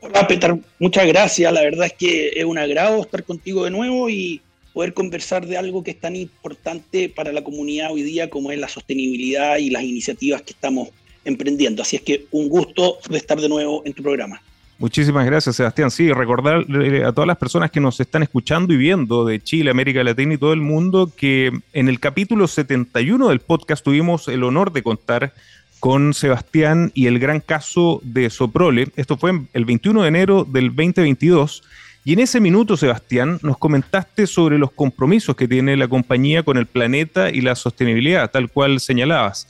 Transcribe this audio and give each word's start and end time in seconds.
Hola, 0.00 0.28
Peter, 0.28 0.54
muchas 0.78 1.06
gracias. 1.08 1.52
La 1.52 1.62
verdad 1.62 1.86
es 1.86 1.94
que 1.94 2.28
es 2.36 2.44
un 2.44 2.58
agrado 2.58 3.00
estar 3.00 3.24
contigo 3.24 3.64
de 3.64 3.70
nuevo 3.70 4.08
y 4.08 4.40
poder 4.74 4.92
conversar 4.92 5.46
de 5.46 5.56
algo 5.56 5.82
que 5.82 5.92
es 5.92 5.98
tan 5.98 6.14
importante 6.14 7.08
para 7.08 7.32
la 7.32 7.42
comunidad 7.42 7.90
hoy 7.90 8.02
día 8.02 8.30
como 8.30 8.52
es 8.52 8.58
la 8.58 8.68
sostenibilidad 8.68 9.56
y 9.56 9.70
las 9.70 9.82
iniciativas 9.82 10.42
que 10.42 10.52
estamos 10.52 10.90
emprendiendo. 11.24 11.82
Así 11.82 11.96
es 11.96 12.02
que 12.02 12.26
un 12.30 12.48
gusto 12.48 12.98
de 13.08 13.16
estar 13.16 13.40
de 13.40 13.48
nuevo 13.48 13.82
en 13.86 13.94
tu 13.94 14.02
programa. 14.02 14.40
Muchísimas 14.78 15.26
gracias, 15.26 15.56
Sebastián. 15.56 15.90
Sí, 15.90 16.12
recordar 16.12 16.64
a 17.04 17.12
todas 17.12 17.26
las 17.26 17.38
personas 17.38 17.72
que 17.72 17.80
nos 17.80 17.98
están 17.98 18.22
escuchando 18.22 18.72
y 18.72 18.76
viendo 18.76 19.24
de 19.24 19.42
Chile, 19.42 19.70
América 19.70 20.04
Latina 20.04 20.34
y 20.34 20.38
todo 20.38 20.52
el 20.52 20.60
mundo 20.60 21.10
que 21.16 21.50
en 21.72 21.88
el 21.88 21.98
capítulo 21.98 22.46
71 22.46 23.30
del 23.30 23.40
podcast 23.40 23.84
tuvimos 23.84 24.28
el 24.28 24.44
honor 24.44 24.70
de 24.70 24.84
contar 24.84 25.32
con 25.80 26.14
Sebastián 26.14 26.90
y 26.94 27.06
el 27.06 27.18
gran 27.18 27.40
caso 27.40 28.00
de 28.02 28.30
Soprole. 28.30 28.88
Esto 28.96 29.16
fue 29.16 29.32
el 29.52 29.64
21 29.64 30.02
de 30.02 30.08
enero 30.08 30.44
del 30.44 30.68
2022. 30.68 31.62
Y 32.04 32.14
en 32.14 32.20
ese 32.20 32.40
minuto, 32.40 32.76
Sebastián, 32.76 33.38
nos 33.42 33.58
comentaste 33.58 34.26
sobre 34.26 34.58
los 34.58 34.72
compromisos 34.72 35.36
que 35.36 35.46
tiene 35.46 35.76
la 35.76 35.88
compañía 35.88 36.42
con 36.42 36.56
el 36.56 36.66
planeta 36.66 37.30
y 37.30 37.40
la 37.40 37.54
sostenibilidad, 37.54 38.30
tal 38.30 38.50
cual 38.50 38.80
señalabas. 38.80 39.48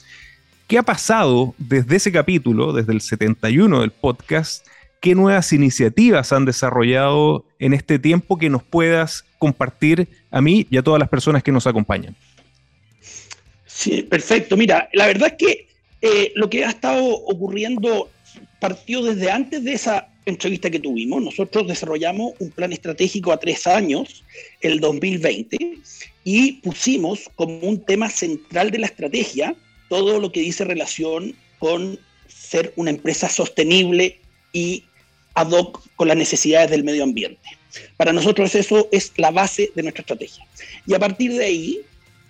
¿Qué 0.67 0.77
ha 0.77 0.83
pasado 0.83 1.55
desde 1.57 1.95
ese 1.95 2.11
capítulo, 2.11 2.73
desde 2.73 2.93
el 2.93 3.01
71 3.01 3.81
del 3.81 3.91
podcast? 3.91 4.67
¿Qué 4.99 5.15
nuevas 5.15 5.53
iniciativas 5.53 6.33
han 6.33 6.45
desarrollado 6.45 7.45
en 7.57 7.73
este 7.73 7.97
tiempo 7.97 8.37
que 8.37 8.49
nos 8.49 8.63
puedas 8.63 9.23
compartir 9.37 10.07
a 10.29 10.41
mí 10.41 10.67
y 10.69 10.77
a 10.77 10.83
todas 10.83 10.99
las 10.99 11.09
personas 11.09 11.41
que 11.41 11.51
nos 11.51 11.65
acompañan? 11.65 12.15
Sí, 13.65 14.03
perfecto. 14.03 14.57
Mira, 14.57 14.89
la 14.91 15.07
verdad 15.07 15.29
es 15.29 15.35
que 15.37 15.68
eh, 16.01 16.31
lo 16.35 16.49
que 16.49 16.65
ha 16.65 16.69
estado 16.69 17.05
ocurriendo 17.05 18.09
partió 18.59 19.03
desde 19.03 19.31
antes 19.31 19.63
de 19.63 19.73
esa 19.73 20.09
entrevista 20.25 20.69
que 20.69 20.79
tuvimos. 20.79 21.21
Nosotros 21.21 21.67
desarrollamos 21.67 22.33
un 22.39 22.51
plan 22.51 22.71
estratégico 22.71 23.31
a 23.31 23.39
tres 23.39 23.67
años, 23.67 24.23
el 24.61 24.79
2020, 24.79 25.57
y 26.23 26.53
pusimos 26.53 27.29
como 27.35 27.59
un 27.59 27.83
tema 27.83 28.09
central 28.09 28.71
de 28.71 28.79
la 28.79 28.87
estrategia 28.87 29.55
todo 29.89 30.19
lo 30.19 30.31
que 30.31 30.41
dice 30.41 30.63
relación 30.63 31.35
con 31.57 31.99
ser 32.27 32.71
una 32.75 32.91
empresa 32.91 33.27
sostenible 33.27 34.19
y 34.53 34.83
ad 35.33 35.51
hoc 35.51 35.83
con 35.95 36.07
las 36.07 36.17
necesidades 36.17 36.69
del 36.69 36.83
medio 36.83 37.03
ambiente. 37.03 37.41
Para 37.97 38.13
nosotros 38.13 38.55
eso 38.55 38.87
es 38.91 39.11
la 39.17 39.31
base 39.31 39.71
de 39.75 39.83
nuestra 39.83 40.01
estrategia. 40.01 40.45
Y 40.85 40.93
a 40.93 40.99
partir 40.99 41.33
de 41.33 41.45
ahí 41.45 41.81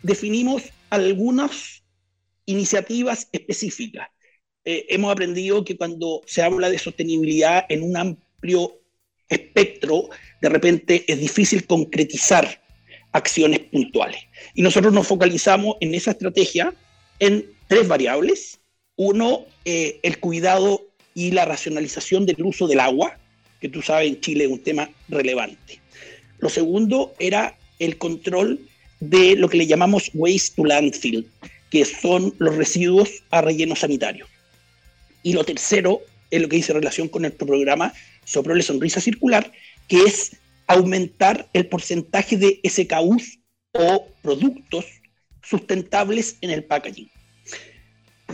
definimos 0.04 0.64
algunos 0.90 1.79
iniciativas 2.50 3.28
específicas. 3.32 4.08
Eh, 4.66 4.88
hemos 4.90 5.12
aprendido 5.12 5.64
que 5.64 5.78
cuando 5.78 6.22
se 6.26 6.42
habla 6.42 6.70
de 6.70 6.80
sostenibilidad 6.80 7.66
en 7.70 7.84
un 7.84 7.96
amplio 7.96 8.80
espectro, 9.28 10.10
de 10.42 10.50
repente 10.50 11.06
es 11.08 11.20
difícil 11.20 11.66
concretizar 11.66 12.62
acciones 13.12 13.60
puntuales. 13.60 14.22
Y 14.56 14.62
nosotros 14.62 14.92
nos 14.94 15.08
focalizamos 15.08 15.76
en 15.80 15.94
esa 15.94 16.12
estrategia 16.12 16.74
en 17.20 17.46
tres 17.68 17.88
variables. 17.88 18.60
Uno, 18.96 19.46
eh, 19.66 20.00
el 20.02 20.20
cuidado 20.20 20.88
y 21.14 21.31
la 21.31 21.46
racionalización 21.46 22.26
del 22.26 22.42
uso 22.44 22.68
del 22.68 22.80
agua, 22.80 23.18
que 23.62 23.70
tú 23.70 23.81
sabes 23.81 24.08
en 24.08 24.22
Chile 24.22 24.46
es 24.46 24.52
un 24.52 24.64
tema 24.64 24.90
relevante. 25.08 25.80
Lo 26.40 26.50
segundo 26.50 27.14
era 27.20 27.58
el 27.78 27.98
control 27.98 28.60
de 29.00 29.36
lo 29.36 29.50
que 29.50 29.58
le 29.58 29.68
llamamos 29.68 30.10
waste 30.14 30.56
to 30.56 30.66
landfill, 30.66 31.26
que 31.69 31.85
son 31.85 32.34
los 32.40 32.56
residuos 32.56 33.24
a 33.31 33.41
relleno 33.41 33.75
sanitario. 33.75 34.28
Y 35.24 35.34
lo 35.34 35.44
tercero 35.44 36.02
es 36.31 36.41
lo 36.41 36.50
que 36.50 36.57
dice 36.57 36.74
relación 36.74 37.07
con 37.07 37.25
el 37.25 37.31
programa 37.31 37.94
Soprole 38.25 38.63
Sonrisa 38.63 39.02
Circular, 39.02 39.52
que 39.88 40.03
es 40.03 40.35
aumentar 40.68 41.50
el 41.53 41.68
porcentaje 41.68 42.38
de 42.38 42.59
SKUs 42.68 43.40
o 43.74 44.07
productos 44.22 44.85
sustentables 45.41 46.38
en 46.41 46.52
el 46.52 46.63
packaging. 46.63 47.09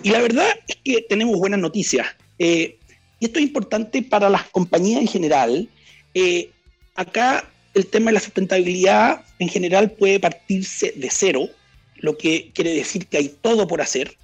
Y 0.04 0.10
la 0.10 0.22
verdad 0.22 0.48
es 0.68 0.76
que 0.84 1.06
tenemos 1.08 1.38
buenas 1.38 1.60
noticias. 1.60 2.08
Eh, 2.38 2.78
y 3.20 3.26
esto 3.26 3.40
es 3.40 3.46
importante 3.46 4.02
para 4.02 4.30
las 4.30 4.44
compañías 4.50 5.02
en 5.02 5.08
general. 5.08 5.70
Eh, 6.14 6.50
acá 6.96 7.50
el 7.74 7.88
tema 7.88 8.12
de 8.12 8.16
la 8.16 8.20
sustentabilidad 8.20 9.24
en 9.40 9.50
general 9.50 9.92
puede 9.92 10.20
partirse 10.20 10.94
de 10.96 11.10
cero, 11.10 11.50
lo 11.98 12.18
que 12.18 12.52
quiere 12.54 12.74
decir 12.74 13.08
que 13.08 13.18
hay 13.18 13.30
todo 13.30 13.68
por 13.68 13.82
hacer, 13.82 14.18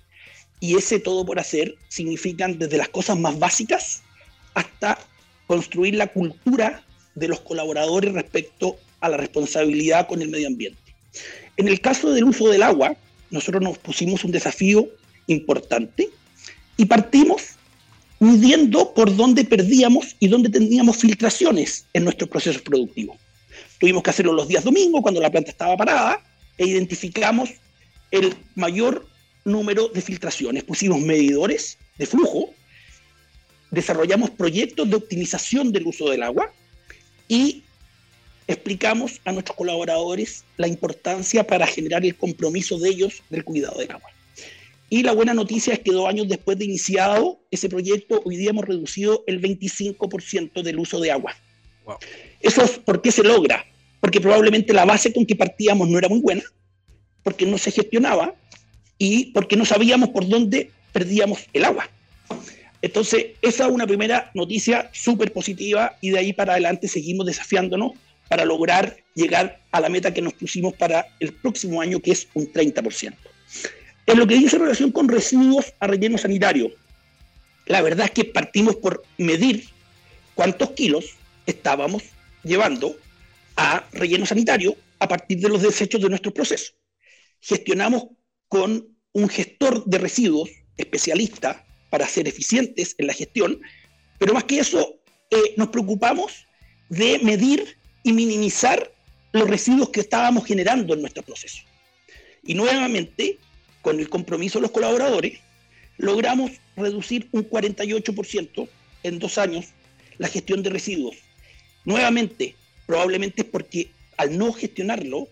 y 0.62 0.78
ese 0.78 1.00
todo 1.00 1.26
por 1.26 1.40
hacer 1.40 1.76
significan 1.90 2.58
desde 2.60 2.78
las 2.78 2.90
cosas 2.90 3.18
más 3.20 3.38
básicas 3.38 4.04
hasta 4.54 4.98
construir 5.48 5.96
la 5.96 6.08
cultura 6.08 6.84
de 7.16 7.28
los 7.28 7.42
colaboradores 7.42 8.14
respecto 8.14 8.78
a 9.02 9.10
la 9.10 9.18
responsabilidad 9.18 10.08
con 10.08 10.22
el 10.22 10.30
medio 10.30 10.48
ambiente. 10.48 10.80
En 11.58 11.68
el 11.68 11.82
caso 11.82 12.12
del 12.12 12.26
uso 12.26 12.48
del 12.48 12.64
agua, 12.64 12.96
nosotros 13.32 13.62
nos 13.62 13.78
pusimos 13.80 14.24
un 14.24 14.32
desafío 14.32 14.88
importante 15.28 16.10
y 16.78 16.86
partimos 16.86 17.56
midiendo 18.20 18.94
por 18.94 19.16
dónde 19.16 19.44
perdíamos 19.44 20.16
y 20.20 20.28
dónde 20.28 20.50
teníamos 20.50 20.98
filtraciones 20.98 21.86
en 21.94 22.04
nuestros 22.04 22.30
procesos 22.30 22.62
productivos. 22.62 23.18
Tuvimos 23.80 24.04
que 24.04 24.12
hacerlo 24.12 24.34
los 24.34 24.48
días 24.48 24.64
domingos 24.64 25.02
cuando 25.02 25.20
la 25.20 25.32
planta 25.32 25.50
estaba 25.50 25.76
parada 25.76 26.22
e 26.62 26.68
identificamos 26.68 27.50
el 28.12 28.36
mayor 28.54 29.08
número 29.46 29.88
de 29.88 30.00
filtraciones. 30.00 30.64
Pusimos 30.64 31.02
medidores 31.02 31.80
de 31.98 32.06
flujo, 32.06 32.54
desarrollamos 33.72 34.30
proyectos 34.30 34.88
de 34.88 34.96
optimización 34.96 35.72
del 35.72 35.88
uso 35.88 36.12
del 36.12 36.22
agua 36.22 36.54
y 37.28 37.64
explicamos 38.46 39.20
a 39.26 39.32
nuestros 39.32 39.58
colaboradores 39.58 40.44
la 40.58 40.68
importancia 40.68 41.48
para 41.48 41.66
generar 41.66 42.06
el 42.06 42.16
compromiso 42.16 42.78
de 42.78 42.90
ellos 42.90 43.24
del 43.32 43.44
cuidado 43.44 43.80
del 43.80 43.90
agua. 43.90 44.12
Y 44.88 45.02
la 45.02 45.14
buena 45.14 45.34
noticia 45.34 45.74
es 45.74 45.80
que 45.80 45.92
dos 45.92 46.08
años 46.08 46.28
después 46.28 46.60
de 46.60 46.66
iniciado 46.66 47.40
ese 47.50 47.70
proyecto, 47.70 48.22
hoy 48.24 48.36
día 48.36 48.52
hemos 48.52 48.66
reducido 48.66 49.24
el 49.26 49.42
25% 49.42 50.62
del 50.62 50.78
uso 50.78 51.00
de 51.00 51.12
agua. 51.12 51.36
¿Eso 52.40 52.62
es 52.62 52.78
por 52.78 53.02
qué 53.02 53.12
se 53.12 53.24
logra? 53.24 53.66
Porque 54.02 54.20
probablemente 54.20 54.74
la 54.74 54.84
base 54.84 55.14
con 55.14 55.26
que 55.26 55.38
partíamos 55.38 55.88
no 55.88 55.98
era 55.98 56.10
muy 56.10 56.20
buena, 56.20 56.44
porque 57.24 57.46
no 57.46 57.58
se 57.58 57.72
gestionaba 57.72 58.36
y 58.98 59.28
porque 59.32 59.56
no 59.56 59.64
sabíamos 59.64 60.10
por 60.10 60.28
dónde 60.28 60.72
perdíamos 60.92 61.40
el 61.54 61.64
agua. 61.64 61.90
Entonces, 62.82 63.28
esa 63.42 63.68
es 63.68 63.72
una 63.72 63.88
primera 63.88 64.32
noticia 64.34 64.90
súper 64.92 65.32
positiva 65.32 65.98
y 66.02 66.10
de 66.10 66.20
ahí 66.20 66.34
para 66.34 66.54
adelante 66.54 66.88
seguimos 66.88 67.26
desafiándonos 67.28 67.92
para 68.28 68.46
lograr 68.46 68.98
llegar 69.14 69.62
a 69.72 69.82
la 69.82 69.90
meta 69.90 70.14
que 70.14 70.22
nos 70.22 70.34
pusimos 70.34 70.74
para 70.74 71.06
el 71.20 71.34
próximo 71.34 71.82
año, 71.82 72.00
que 72.00 72.12
es 72.12 72.28
un 72.34 72.52
30%. 72.52 73.14
En 74.08 74.18
lo 74.18 74.26
que 74.26 74.36
dice 74.36 74.58
relación 74.58 74.92
con 74.92 75.10
residuos 75.10 75.74
a 75.80 75.88
relleno 75.88 76.18
sanitario, 76.18 76.72
la 77.66 77.82
verdad 77.82 78.06
es 78.06 78.12
que 78.12 78.26
partimos 78.26 78.76
por 78.78 79.04
medir 79.18 79.66
cuántos 80.34 80.72
kilos 80.72 81.06
estábamos 81.46 82.04
llevando 82.44 82.96
a 83.62 83.88
relleno 83.94 84.26
sanitario 84.26 84.76
a 85.00 85.08
partir 85.08 85.40
de 85.40 85.50
los 85.50 85.62
desechos 85.62 86.02
de 86.02 86.10
nuestros 86.10 86.34
procesos 86.34 86.76
gestionamos 87.42 88.06
con 88.48 88.88
un 89.14 89.30
gestor 89.30 89.84
de 89.86 89.98
residuos 89.98 90.50
especialista 90.78 91.66
para 91.90 92.08
ser 92.08 92.28
eficientes 92.28 92.96
en 92.98 93.08
la 93.08 93.14
gestión, 93.14 93.60
pero 94.18 94.34
más 94.34 94.46
que 94.46 94.60
eso, 94.60 95.02
eh, 95.30 95.54
nos 95.58 95.70
preocupamos 95.70 96.46
de 96.90 97.20
medir 97.20 97.78
y 98.04 98.14
minimizar 98.14 98.92
los 99.34 99.50
residuos 99.50 99.90
que 99.90 100.02
estábamos 100.02 100.46
generando 100.46 100.94
en 100.94 101.02
nuestro 101.02 101.24
proceso. 101.24 101.64
Y 102.44 102.54
nuevamente, 102.54 103.38
con 103.82 104.00
el 104.00 104.10
compromiso 104.10 104.60
de 104.60 104.64
los 104.64 104.72
colaboradores, 104.72 105.40
logramos 105.98 106.52
reducir 106.76 107.28
un 107.32 107.50
48% 107.50 108.68
en 109.04 109.20
dos 109.20 109.38
años 109.38 109.68
la 110.18 110.28
gestión 110.28 110.64
de 110.64 110.70
residuos. 110.70 111.18
Nuevamente, 111.86 112.56
probablemente 112.92 113.46
porque 113.46 113.90
al 114.18 114.38
no 114.38 114.52
gestionarlo, 114.52 115.30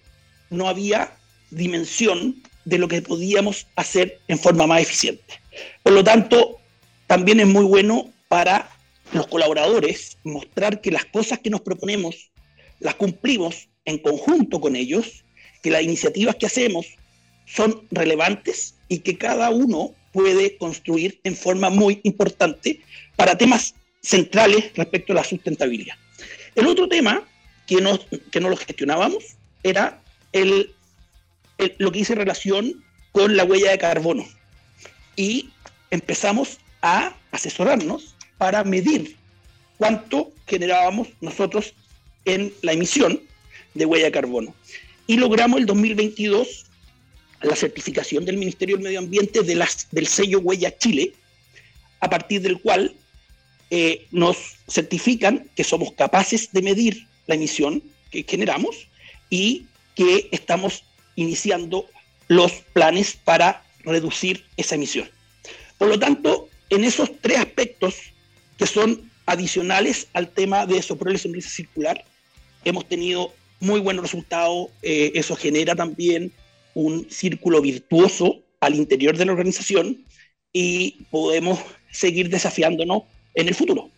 no 0.50 0.70
había 0.70 1.12
dimensión 1.52 2.42
de 2.64 2.78
lo 2.78 2.88
que 2.88 3.02
podíamos 3.02 3.68
hacer 3.76 4.22
en 4.30 4.40
forma 4.40 4.66
más 4.66 4.82
eficiente. 4.82 5.42
Por 5.84 5.92
lo 5.92 6.02
tanto, 6.02 6.56
también 7.06 7.42
es 7.42 7.48
muy 7.48 7.66
bueno 7.66 8.14
para 8.30 8.70
los 9.12 9.28
colaboradores 9.28 10.18
mostrar 10.24 10.80
que 10.80 10.90
las 10.90 11.04
cosas 11.04 11.40
que 11.40 11.50
nos 11.50 11.60
proponemos 11.60 12.32
las 12.80 12.96
cumplimos 12.96 13.68
en 13.84 13.98
conjunto 13.98 14.62
con 14.62 14.78
ellos, 14.78 15.26
que 15.62 15.70
las 15.70 15.84
iniciativas 15.84 16.38
que 16.38 16.46
hacemos 16.46 16.86
son 17.46 17.86
relevantes 17.92 18.76
y 18.88 19.00
que 19.00 19.18
cada 19.18 19.50
uno 19.50 19.94
puede 20.14 20.56
construir 20.56 21.20
en 21.26 21.36
forma 21.36 21.70
muy 21.70 22.00
importante 22.04 22.80
para 23.18 23.38
temas 23.38 23.76
centrales 24.02 24.72
respecto 24.76 25.12
a 25.12 25.18
la 25.18 25.26
sustentabilidad. 25.26 25.96
El 26.56 26.66
otro 26.66 26.88
tema 26.88 27.28
que 27.70 27.82
no, 27.82 28.00
que 28.32 28.40
no 28.40 28.50
lo 28.50 28.58
gestionábamos 28.58 29.24
era 29.62 30.02
el, 30.34 30.74
lo 31.78 31.92
que 31.92 32.00
hice 32.00 32.16
relación 32.16 32.84
con 33.12 33.38
la 33.38 33.44
huella 33.44 33.70
de 33.70 33.78
carbono. 33.78 34.26
Y 35.16 35.52
empezamos 35.92 36.58
a 36.82 37.14
asesorarnos 37.32 38.16
para 38.40 38.64
medir 38.64 39.16
cuánto 39.78 40.32
generábamos 40.48 41.10
nosotros 41.22 41.74
en 42.26 42.52
la 42.64 42.74
emisión 42.74 43.22
de 43.76 43.86
huella 43.86 44.06
de 44.06 44.14
carbono. 44.14 44.56
Y 45.06 45.18
logramos 45.18 45.60
el 45.60 45.68
2022 45.68 46.66
la 47.42 47.56
certificación 47.56 48.26
del 48.26 48.38
Ministerio 48.38 48.78
del 48.78 48.84
Medio 48.84 49.00
Ambiente 49.00 49.44
de 49.44 49.56
las, 49.56 49.88
del 49.92 50.08
sello 50.08 50.40
Huella 50.40 50.76
Chile, 50.76 51.14
a 52.00 52.10
partir 52.10 52.42
del 52.42 52.60
cual 52.60 52.96
eh, 53.70 54.08
nos 54.10 54.38
certifican 54.68 55.48
que 55.56 55.64
somos 55.64 55.94
capaces 55.94 56.52
de 56.52 56.64
medir 56.64 57.09
la 57.30 57.36
emisión 57.36 57.82
que 58.12 58.26
generamos 58.28 58.88
y 59.30 59.68
que 59.96 60.28
estamos 60.32 60.84
iniciando 61.16 61.86
los 62.28 62.52
planes 62.74 63.18
para 63.24 63.64
reducir 63.84 64.44
esa 64.58 64.76
emisión. 64.76 65.08
Por 65.78 65.88
lo 65.90 66.00
tanto, 66.00 66.50
en 66.70 66.84
esos 66.84 67.12
tres 67.22 67.38
aspectos 67.38 67.96
que 68.58 68.66
son 68.66 69.10
adicionales 69.26 70.08
al 70.14 70.30
tema 70.30 70.66
de 70.66 70.82
Soprole 70.82 71.20
Sonrisa 71.20 71.50
Circular, 71.50 72.04
hemos 72.66 72.88
tenido 72.88 73.32
muy 73.60 73.80
buenos 73.80 74.04
resultados. 74.04 74.70
Eh, 74.82 75.12
eso 75.14 75.36
genera 75.36 75.76
también 75.76 76.32
un 76.74 77.10
círculo 77.12 77.62
virtuoso 77.62 78.40
al 78.60 78.74
interior 78.76 79.18
de 79.18 79.26
la 79.26 79.34
organización 79.34 80.04
y 80.52 81.04
podemos 81.12 81.60
seguir 81.92 82.30
desafiándonos 82.30 83.04
en 83.36 83.48
el 83.48 83.56
futuro. 83.56 83.92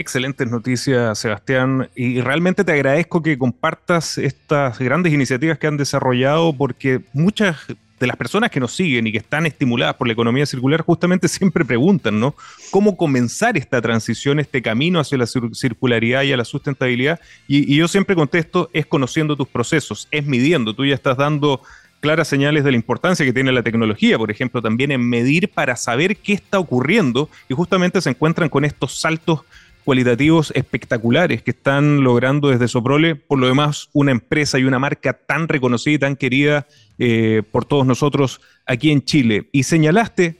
Excelentes 0.00 0.50
noticias, 0.50 1.18
Sebastián, 1.18 1.90
y 1.94 2.22
realmente 2.22 2.64
te 2.64 2.72
agradezco 2.72 3.22
que 3.22 3.36
compartas 3.36 4.16
estas 4.16 4.78
grandes 4.78 5.12
iniciativas 5.12 5.58
que 5.58 5.66
han 5.66 5.76
desarrollado 5.76 6.54
porque 6.54 7.02
muchas 7.12 7.58
de 7.66 8.06
las 8.06 8.16
personas 8.16 8.50
que 8.50 8.60
nos 8.60 8.72
siguen 8.72 9.06
y 9.06 9.12
que 9.12 9.18
están 9.18 9.44
estimuladas 9.44 9.96
por 9.96 10.06
la 10.06 10.14
economía 10.14 10.46
circular 10.46 10.80
justamente 10.80 11.28
siempre 11.28 11.66
preguntan, 11.66 12.18
¿no? 12.18 12.34
¿Cómo 12.70 12.96
comenzar 12.96 13.58
esta 13.58 13.82
transición, 13.82 14.40
este 14.40 14.62
camino 14.62 15.00
hacia 15.00 15.18
la 15.18 15.26
circularidad 15.26 16.22
y 16.22 16.32
a 16.32 16.38
la 16.38 16.46
sustentabilidad? 16.46 17.20
Y, 17.46 17.70
y 17.70 17.76
yo 17.76 17.86
siempre 17.86 18.16
contesto, 18.16 18.70
es 18.72 18.86
conociendo 18.86 19.36
tus 19.36 19.48
procesos, 19.48 20.08
es 20.10 20.24
midiendo, 20.24 20.74
tú 20.74 20.86
ya 20.86 20.94
estás 20.94 21.18
dando 21.18 21.60
claras 22.00 22.26
señales 22.26 22.64
de 22.64 22.70
la 22.70 22.78
importancia 22.78 23.26
que 23.26 23.34
tiene 23.34 23.52
la 23.52 23.62
tecnología, 23.62 24.16
por 24.16 24.30
ejemplo, 24.30 24.62
también 24.62 24.92
en 24.92 25.06
medir 25.06 25.50
para 25.50 25.76
saber 25.76 26.16
qué 26.16 26.32
está 26.32 26.58
ocurriendo 26.58 27.28
y 27.50 27.54
justamente 27.54 28.00
se 28.00 28.08
encuentran 28.08 28.48
con 28.48 28.64
estos 28.64 28.98
saltos 28.98 29.40
cualitativos 29.90 30.52
espectaculares 30.54 31.42
que 31.42 31.50
están 31.50 32.04
logrando 32.04 32.48
desde 32.48 32.68
Soprole, 32.68 33.16
por 33.16 33.40
lo 33.40 33.48
demás 33.48 33.88
una 33.92 34.12
empresa 34.12 34.56
y 34.56 34.62
una 34.62 34.78
marca 34.78 35.14
tan 35.14 35.48
reconocida 35.48 35.94
y 35.94 35.98
tan 35.98 36.14
querida 36.14 36.68
eh, 37.00 37.42
por 37.50 37.64
todos 37.64 37.84
nosotros 37.84 38.40
aquí 38.66 38.92
en 38.92 39.04
Chile. 39.04 39.48
Y 39.50 39.64
señalaste 39.64 40.36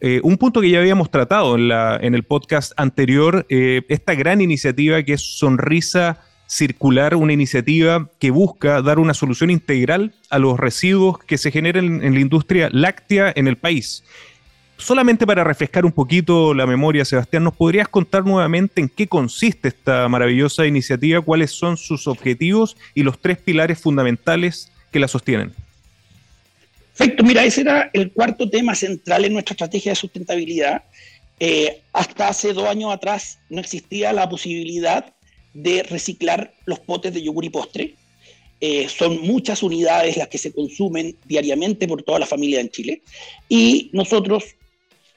eh, 0.00 0.20
un 0.24 0.36
punto 0.36 0.60
que 0.60 0.70
ya 0.70 0.80
habíamos 0.80 1.12
tratado 1.12 1.54
en, 1.54 2.12
el 2.12 2.24
podcast 2.24 2.72
anterior, 2.76 3.46
eh, 3.48 3.82
esta 3.88 4.16
gran 4.16 4.40
iniciativa 4.40 5.00
que 5.04 5.12
es 5.12 5.38
Sonrisa 5.38 6.18
circular 6.48 7.14
una 7.14 7.32
iniciativa 7.32 8.10
que 8.18 8.32
busca 8.32 8.82
dar 8.82 8.98
una 8.98 9.14
solución 9.14 9.50
integral 9.50 10.12
a 10.28 10.40
los 10.40 10.58
residuos 10.58 11.20
que 11.20 11.38
se 11.38 11.52
generan 11.52 12.02
en 12.02 12.14
la 12.14 12.20
industria 12.20 12.68
láctea 12.72 13.32
en 13.36 13.46
el 13.46 13.58
país. 13.58 14.02
Solamente 14.78 15.26
para 15.26 15.42
refrescar 15.42 15.84
un 15.84 15.90
poquito 15.90 16.54
la 16.54 16.64
memoria, 16.64 17.04
Sebastián, 17.04 17.42
¿nos 17.42 17.56
podrías 17.56 17.88
contar 17.88 18.24
nuevamente 18.24 18.80
en 18.80 18.88
qué 18.88 19.08
consiste 19.08 19.68
esta 19.68 20.08
maravillosa 20.08 20.66
iniciativa, 20.66 21.20
cuáles 21.20 21.50
son 21.50 21.76
sus 21.76 22.06
objetivos 22.06 22.76
y 22.94 23.02
los 23.02 23.20
tres 23.20 23.38
pilares 23.38 23.80
fundamentales 23.80 24.70
que 24.92 25.00
la 25.00 25.08
sostienen? 25.08 25.52
Perfecto, 26.96 27.24
mira, 27.24 27.44
ese 27.44 27.62
era 27.62 27.90
el 27.92 28.12
cuarto 28.12 28.48
tema 28.48 28.76
central 28.76 29.24
en 29.24 29.32
nuestra 29.32 29.54
estrategia 29.54 29.92
de 29.92 29.96
sustentabilidad. 29.96 30.84
Eh, 31.40 31.80
hasta 31.92 32.28
hace 32.28 32.52
dos 32.52 32.68
años 32.68 32.92
atrás 32.92 33.40
no 33.50 33.60
existía 33.60 34.12
la 34.12 34.28
posibilidad 34.28 35.12
de 35.54 35.82
reciclar 35.82 36.52
los 36.66 36.78
potes 36.78 37.12
de 37.12 37.22
yogur 37.22 37.44
y 37.44 37.50
postre. 37.50 37.94
Eh, 38.60 38.88
son 38.88 39.22
muchas 39.22 39.62
unidades 39.62 40.16
las 40.16 40.28
que 40.28 40.38
se 40.38 40.52
consumen 40.52 41.16
diariamente 41.24 41.86
por 41.86 42.02
toda 42.02 42.20
la 42.20 42.26
familia 42.26 42.60
en 42.60 42.70
Chile. 42.70 43.02
Y 43.48 43.90
nosotros 43.92 44.56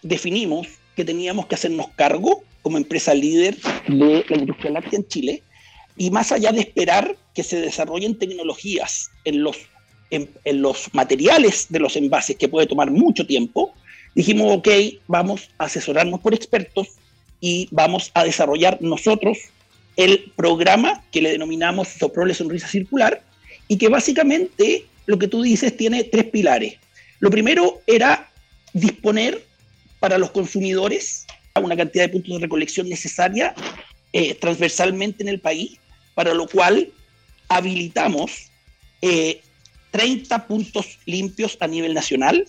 definimos 0.01 0.67
que 0.95 1.05
teníamos 1.05 1.45
que 1.47 1.55
hacernos 1.55 1.87
cargo 1.95 2.43
como 2.61 2.77
empresa 2.77 3.13
líder 3.13 3.57
de 3.87 4.25
la 4.27 4.37
industria 4.37 4.71
láctea 4.71 4.99
en 4.99 5.07
Chile. 5.07 5.43
Y 5.97 6.11
más 6.11 6.31
allá 6.31 6.51
de 6.51 6.61
esperar 6.61 7.15
que 7.33 7.43
se 7.43 7.59
desarrollen 7.59 8.17
tecnologías 8.17 9.09
en 9.25 9.43
los, 9.43 9.57
en, 10.09 10.29
en 10.45 10.61
los 10.61 10.93
materiales 10.93 11.67
de 11.69 11.79
los 11.79 11.95
envases, 11.95 12.37
que 12.37 12.47
puede 12.47 12.67
tomar 12.67 12.91
mucho 12.91 13.25
tiempo, 13.25 13.73
dijimos, 14.15 14.57
ok, 14.57 14.67
vamos 15.07 15.49
a 15.57 15.65
asesorarnos 15.65 16.19
por 16.19 16.33
expertos 16.33 16.87
y 17.39 17.67
vamos 17.71 18.11
a 18.13 18.23
desarrollar 18.23 18.77
nosotros 18.81 19.37
el 19.97 20.31
programa 20.35 21.03
que 21.11 21.21
le 21.21 21.31
denominamos 21.31 21.89
Soprole 21.89 22.33
Sonrisa 22.33 22.67
Circular 22.67 23.21
y 23.67 23.77
que 23.77 23.89
básicamente 23.89 24.85
lo 25.05 25.19
que 25.19 25.27
tú 25.27 25.41
dices 25.41 25.75
tiene 25.75 26.03
tres 26.03 26.25
pilares. 26.25 26.75
Lo 27.19 27.29
primero 27.29 27.81
era 27.87 28.29
disponer 28.73 29.43
para 30.01 30.17
los 30.17 30.31
consumidores 30.31 31.25
una 31.59 31.77
cantidad 31.77 32.05
de 32.05 32.09
puntos 32.09 32.33
de 32.33 32.41
recolección 32.41 32.89
necesaria 32.89 33.53
eh, 34.13 34.35
transversalmente 34.35 35.23
en 35.23 35.29
el 35.29 35.39
país, 35.39 35.77
para 36.15 36.33
lo 36.33 36.47
cual 36.47 36.89
habilitamos 37.49 38.49
30 38.99 40.35
eh, 40.35 40.39
puntos 40.47 40.99
limpios 41.05 41.57
a 41.59 41.67
nivel 41.67 41.93
nacional, 41.93 42.47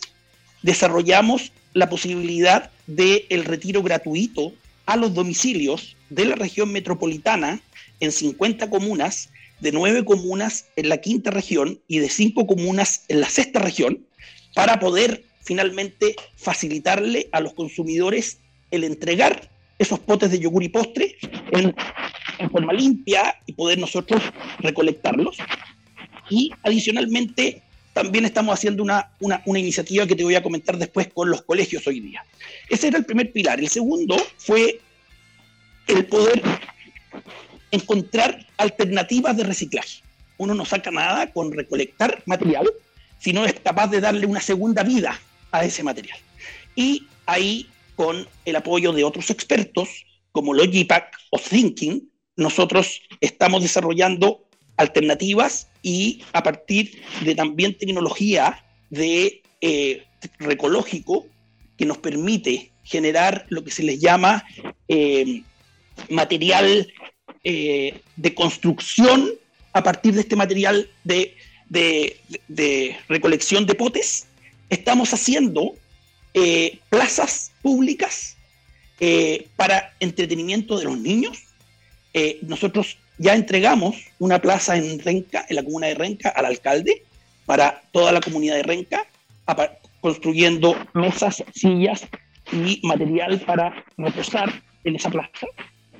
desarrollamos 0.62 1.52
la 1.74 1.88
posibilidad 1.88 2.70
del 2.86 3.24
el 3.28 3.44
retiro 3.44 3.82
gratuito 3.82 4.52
a 4.86 4.96
los 4.96 5.14
domicilios 5.14 5.96
de 6.10 6.26
la 6.26 6.36
región 6.36 6.72
metropolitana 6.72 7.60
en 8.00 8.12
50 8.12 8.68
comunas, 8.70 9.30
de 9.60 9.72
9 9.72 10.04
comunas 10.04 10.66
en 10.76 10.88
la 10.88 10.98
quinta 10.98 11.30
región 11.30 11.80
y 11.86 11.98
de 11.98 12.08
5 12.08 12.46
comunas 12.46 13.04
en 13.08 13.20
la 13.20 13.28
sexta 13.28 13.60
región, 13.60 14.04
para 14.54 14.80
poder 14.80 15.24
finalmente 15.42 16.16
facilitarle 16.36 17.28
a 17.32 17.40
los 17.40 17.54
consumidores 17.54 18.38
el 18.70 18.84
entregar 18.84 19.50
esos 19.78 19.98
potes 19.98 20.30
de 20.30 20.38
yogur 20.38 20.62
y 20.62 20.68
postre 20.68 21.16
en, 21.52 21.74
forma 22.50 22.72
limpia 22.72 23.36
y 23.46 23.52
poder 23.52 23.78
nosotros 23.78 24.22
recolectarlos. 24.60 25.36
Y 26.30 26.50
adicionalmente 26.62 27.62
también 27.92 28.24
estamos 28.24 28.54
haciendo 28.54 28.82
una, 28.82 29.10
una, 29.20 29.42
una, 29.44 29.58
iniciativa 29.58 30.06
que 30.06 30.16
te 30.16 30.24
voy 30.24 30.34
a 30.34 30.42
comentar 30.42 30.76
después 30.78 31.08
con 31.12 31.30
los 31.30 31.42
colegios 31.42 31.86
hoy 31.86 32.00
día. 32.00 32.24
Ese 32.68 32.88
era 32.88 32.98
el 32.98 33.04
primer 33.04 33.32
pilar. 33.32 33.60
El 33.60 33.68
segundo 33.68 34.16
fue 34.38 34.80
el 35.86 36.06
poder 36.06 36.42
encontrar 37.70 38.46
alternativas 38.56 39.36
de 39.36 39.44
reciclaje. 39.44 40.00
Uno 40.38 40.54
no 40.54 40.64
saca 40.64 40.90
nada 40.90 41.32
con 41.32 41.52
recolectar 41.52 42.22
material, 42.26 42.68
sino 43.18 43.44
es 43.44 43.54
capaz 43.60 43.88
de 43.88 44.00
darle 44.00 44.26
una 44.26 44.40
segunda 44.40 44.82
vida 44.82 45.20
a 45.52 45.64
ese 45.64 45.82
material. 45.82 46.18
Y 46.74 47.06
ahí, 47.26 47.68
con 47.94 48.26
el 48.44 48.56
apoyo 48.56 48.92
de 48.92 49.04
otros 49.04 49.30
expertos, 49.30 49.88
como 50.32 50.54
Logipack 50.54 51.14
o 51.30 51.38
Thinking, 51.38 52.10
nosotros 52.36 53.00
estamos 53.20 53.62
desarrollando 53.62 54.48
alternativas 54.76 55.68
y 55.82 56.22
a 56.32 56.42
partir 56.42 57.02
de 57.22 57.34
también 57.34 57.76
tecnología 57.76 58.64
de 58.90 59.42
eh, 59.60 60.02
recológico 60.38 61.26
que 61.76 61.86
nos 61.86 61.98
permite 61.98 62.72
generar 62.84 63.46
lo 63.48 63.62
que 63.62 63.70
se 63.70 63.82
les 63.82 64.00
llama 64.00 64.44
eh, 64.88 65.42
material 66.08 66.92
eh, 67.44 68.00
de 68.16 68.34
construcción 68.34 69.30
a 69.72 69.82
partir 69.82 70.14
de 70.14 70.20
este 70.20 70.36
material 70.36 70.90
de, 71.04 71.34
recolección 73.08 73.66
de 73.66 73.74
potes. 73.74 74.26
Estamos 74.72 75.12
haciendo 75.12 75.74
eh, 76.32 76.78
plazas 76.88 77.52
públicas 77.60 78.38
eh, 79.00 79.48
para 79.54 79.92
entretenimiento 80.00 80.78
de 80.78 80.84
los 80.84 80.98
niños. 80.98 81.44
nosotros 82.40 82.96
ya 83.18 83.34
entregamos 83.34 83.96
una 84.18 84.40
plaza 84.40 84.78
en 84.78 84.98
Renca, 84.98 85.44
en 85.46 85.56
la 85.56 85.62
comuna 85.62 85.88
de 85.88 85.94
Renca, 85.94 86.30
al 86.30 86.46
alcalde 86.46 87.02
para 87.44 87.82
toda 87.92 88.12
la 88.12 88.20
comunidad 88.22 88.56
de 88.56 88.62
Renca, 88.62 89.06
construyendo 90.00 90.74
mesas, 90.94 91.44
sillas 91.52 92.06
y 92.50 92.80
material 92.82 93.40
para 93.40 93.84
reposar 93.98 94.62
en 94.84 94.96
esa 94.96 95.10
plaza. 95.10 95.46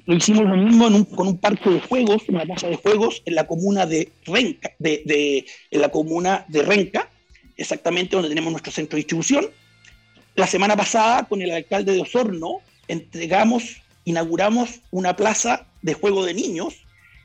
Lo 0.07 0.15
hicimos 0.15 0.45
lo 0.47 0.57
mismo 0.57 0.89
con 1.15 1.29
un 1.29 1.37
parque 1.37 1.69
de 1.69 1.81
juegos, 1.81 2.23
una 2.29 2.47
casa 2.47 2.69
de 2.69 2.77
juegos 2.77 3.23
en 3.27 3.35
la 3.35 3.47
comuna 3.47 3.85
de 3.85 4.11
Renca, 4.25 4.71
de, 4.79 5.45
en 5.71 5.81
la 5.81 5.91
comuna 5.91 6.47
de 6.49 6.63
Renca, 6.63 7.09
exactamente 7.57 8.17
donde 8.17 8.29
tenemos 8.29 8.53
nuestro 8.53 8.73
centro 8.73 8.97
de 8.97 9.01
distribución. 9.01 9.47
La 10.35 10.47
semana 10.47 10.77
pasada, 10.77 11.25
con 11.25 11.43
el 11.43 11.51
alcalde 11.51 11.93
de 11.93 12.01
Osorno, 12.01 12.59
entregamos, 12.89 13.83
inauguramos 14.05 14.81
una 14.91 15.15
plaza 15.15 15.67
de 15.83 15.95
juego 15.95 16.25
de 16.25 16.35
niños 16.35 16.75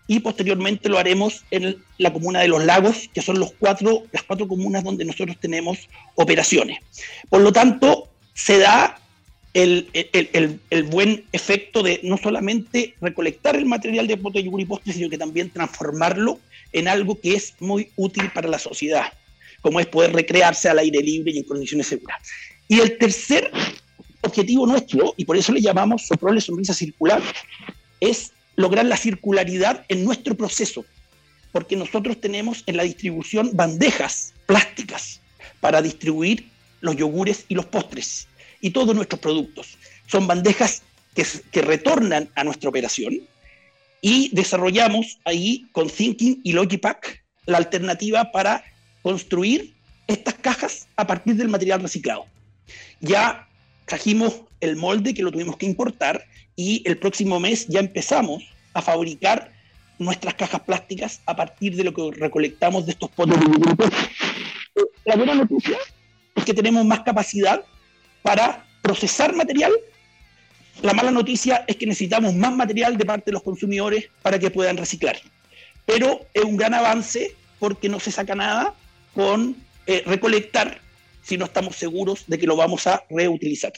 y 0.07 0.19
posteriormente 0.19 0.89
lo 0.89 0.97
haremos 0.97 1.43
en 1.51 1.77
la 1.97 2.13
comuna 2.13 2.39
de 2.39 2.47
Los 2.47 2.63
Lagos, 2.63 3.09
que 3.13 3.21
son 3.21 3.39
los 3.39 3.53
cuatro, 3.53 4.03
las 4.11 4.23
cuatro 4.23 4.47
comunas 4.47 4.83
donde 4.83 5.05
nosotros 5.05 5.37
tenemos 5.39 5.89
operaciones. 6.15 6.79
Por 7.29 7.41
lo 7.41 7.51
tanto, 7.51 8.09
se 8.33 8.59
da 8.59 8.99
el, 9.53 10.59
buen 10.89 11.25
efecto 11.31 11.83
de 11.83 11.99
no 12.03 12.17
solamente 12.17 12.93
recolectar 13.01 13.55
el 13.55 13.65
material 13.65 14.07
de 14.07 14.17
pote, 14.17 14.39
y 14.39 14.65
postre, 14.65 14.93
sino 14.93 15.09
que 15.09 15.17
también 15.17 15.49
transformarlo 15.49 16.39
en 16.73 16.87
algo 16.87 17.19
que 17.19 17.33
es 17.33 17.55
muy 17.59 17.89
útil 17.95 18.29
para 18.33 18.47
la 18.47 18.59
sociedad, 18.59 19.11
como 19.61 19.79
es 19.79 19.87
poder 19.87 20.13
recrearse 20.13 20.69
al 20.69 20.79
aire 20.79 21.01
libre 21.01 21.31
y 21.31 21.37
en 21.39 21.43
condiciones 21.43 21.87
seguras. 21.87 22.21
Y 22.67 22.79
el 22.79 22.97
tercer 22.97 23.51
objetivo 24.21 24.65
nuestro, 24.67 25.13
y 25.17 25.25
por 25.25 25.37
eso 25.37 25.51
le 25.51 25.61
llamamos 25.61 26.07
Soprole 26.07 26.41
Sonrisa 26.41 26.73
Circular, 26.73 27.21
es 27.99 28.31
lograr 28.55 28.85
la 28.85 28.97
circularidad 28.97 29.85
en 29.87 30.03
nuestro 30.03 30.35
proceso, 30.35 30.85
porque 31.51 31.75
nosotros 31.75 32.19
tenemos 32.19 32.63
en 32.65 32.77
la 32.77 32.83
distribución 32.83 33.51
bandejas 33.53 34.33
plásticas 34.45 35.21
para 35.59 35.81
distribuir 35.81 36.47
los 36.81 36.95
yogures 36.95 37.45
y 37.47 37.55
los 37.55 37.65
postres 37.65 38.27
y 38.61 38.71
todos 38.71 38.95
nuestros 38.95 39.19
productos. 39.19 39.77
Son 40.07 40.27
bandejas 40.27 40.83
que, 41.13 41.61
retornan 41.61 42.29
a 42.35 42.43
nuestra 42.43 42.69
operación 42.69 43.19
y 44.01 44.29
desarrollamos 44.33 45.17
ahí 45.25 45.65
con 45.71 45.89
Thinking 45.89 46.41
y 46.43 46.53
Logipack 46.53 47.23
la 47.45 47.57
alternativa 47.57 48.31
para 48.31 48.63
construir 49.07 49.73
estas 50.05 50.33
cajas 50.33 50.89
a 50.97 51.07
partir 51.07 51.37
del 51.37 51.47
material 51.47 51.81
reciclado. 51.81 52.25
Ya 52.99 53.47
trajimos 53.85 54.41
el 54.59 54.75
molde 54.75 55.13
que 55.13 55.23
lo 55.23 55.31
tuvimos 55.31 55.55
que 55.55 55.65
importar 55.65 56.25
y 56.57 56.83
el 56.85 56.97
próximo 56.97 57.39
mes 57.39 57.67
ya 57.69 57.79
empezamos 57.79 58.43
a 58.73 58.81
fabricar 58.81 59.53
nuestras 59.97 60.33
cajas 60.33 60.59
plásticas 60.59 61.21
a 61.25 61.37
partir 61.37 61.77
de 61.77 61.85
lo 61.85 61.93
que 61.93 62.11
recolectamos 62.19 62.85
de 62.85 62.91
estos 62.91 63.09
potes 63.11 63.37
La 65.05 65.15
buena 65.15 65.35
noticia 65.35 65.77
es 66.35 66.43
que 66.43 66.53
tenemos 66.53 66.83
más 66.83 66.99
capacidad 66.99 67.63
para 68.23 68.65
procesar 68.81 69.33
material. 69.33 69.71
La 70.81 70.93
mala 70.93 71.11
noticia 71.11 71.63
es 71.65 71.77
que 71.77 71.85
necesitamos 71.85 72.35
más 72.35 72.53
material 72.53 72.97
de 72.97 73.05
parte 73.05 73.31
de 73.31 73.35
los 73.35 73.43
consumidores 73.43 74.09
para 74.21 74.37
que 74.37 74.51
puedan 74.51 74.75
reciclar. 74.75 75.17
Pero 75.85 76.25
es 76.33 76.43
un 76.43 76.57
gran 76.57 76.73
avance 76.73 77.33
porque 77.57 77.87
no 77.87 78.01
se 78.01 78.11
saca 78.11 78.35
nada 78.35 78.75
con 79.17 79.55
eh, 79.87 80.03
recolectar 80.05 80.79
si 81.23 81.39
no 81.39 81.45
estamos 81.45 81.75
seguros 81.75 82.25
de 82.27 82.37
que 82.37 82.45
lo 82.45 82.55
vamos 82.55 82.85
a 82.85 83.03
reutilizar. 83.09 83.73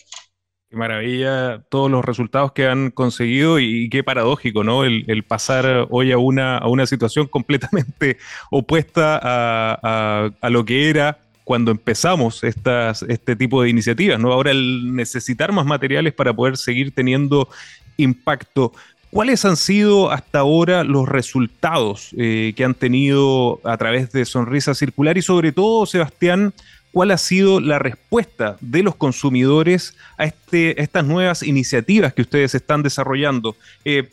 Qué 0.70 0.76
maravilla 0.76 1.64
todos 1.70 1.90
los 1.90 2.04
resultados 2.04 2.52
que 2.52 2.68
han 2.68 2.92
conseguido 2.92 3.58
y, 3.58 3.88
qué 3.90 4.04
paradójico, 4.04 4.66
¿no? 4.66 4.84
El, 4.84 5.24
pasar 5.24 5.88
hoy 5.92 6.12
a 6.12 6.18
una, 6.18 6.58
a 6.58 6.68
una 6.68 6.86
situación 6.86 7.28
completamente 7.32 8.18
opuesta 8.52 9.18
a, 9.24 10.30
a 10.42 10.50
lo 10.50 10.66
que 10.66 10.90
era 10.90 11.20
cuando 11.46 11.72
empezamos 11.72 12.44
estas, 12.44 13.04
este 13.04 13.38
tipo 13.38 13.64
de 13.64 13.70
iniciativas, 13.70 14.20
¿no? 14.20 14.34
Ahora 14.34 14.52
el 14.52 14.94
necesitar 14.94 15.54
más 15.54 15.66
materiales 15.66 16.14
para 16.14 16.34
poder 16.34 16.58
seguir 16.58 16.94
teniendo 16.94 17.48
impacto. 17.96 18.74
¿Cuáles 19.12 19.44
han 19.44 19.58
sido 19.58 20.12
hasta 20.12 20.40
ahora 20.40 20.84
los 20.84 21.10
resultados 21.10 22.12
eh, 22.16 22.54
que 22.56 22.64
han 22.64 22.76
tenido 22.76 23.60
a 23.64 23.76
través 23.76 24.12
de 24.12 24.24
Sonrisa 24.24 24.76
Circular? 24.76 25.18
Y 25.18 25.24
sobre 25.24 25.52
todo, 25.52 25.88
Sebastián, 25.88 26.54
¿cuál 26.92 27.10
ha 27.10 27.18
sido 27.18 27.60
la 27.60 27.80
respuesta 27.80 28.58
de 28.62 28.84
los 28.84 28.96
consumidores 28.96 29.96
a, 30.16 30.26
este, 30.26 30.80
estas 30.80 31.06
nuevas 31.06 31.42
iniciativas 31.42 32.14
que 32.14 32.22
ustedes 32.22 32.54
están 32.54 32.84
desarrollando? 32.84 33.56
Eh, 33.84 34.10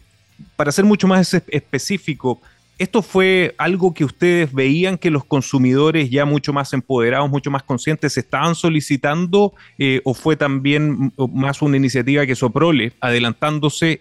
para 0.56 0.72
ser 0.72 0.84
mucho 0.86 1.06
más 1.06 1.34
específico, 1.34 2.40
¿Esto 2.78 3.00
fue 3.00 3.54
algo 3.56 3.94
que 3.94 4.04
ustedes 4.04 4.52
veían 4.52 4.98
que 4.98 5.10
los 5.10 5.24
consumidores 5.24 6.10
ya 6.10 6.26
mucho 6.26 6.52
más 6.52 6.74
empoderados, 6.74 7.30
mucho 7.30 7.50
más 7.50 7.62
conscientes 7.62 8.18
estaban 8.18 8.54
solicitando 8.54 9.54
eh, 9.78 10.02
o 10.04 10.12
fue 10.12 10.36
también 10.36 11.10
más 11.32 11.62
una 11.62 11.78
iniciativa 11.78 12.26
que 12.26 12.36
Soprole, 12.36 12.92
adelantándose, 13.00 13.98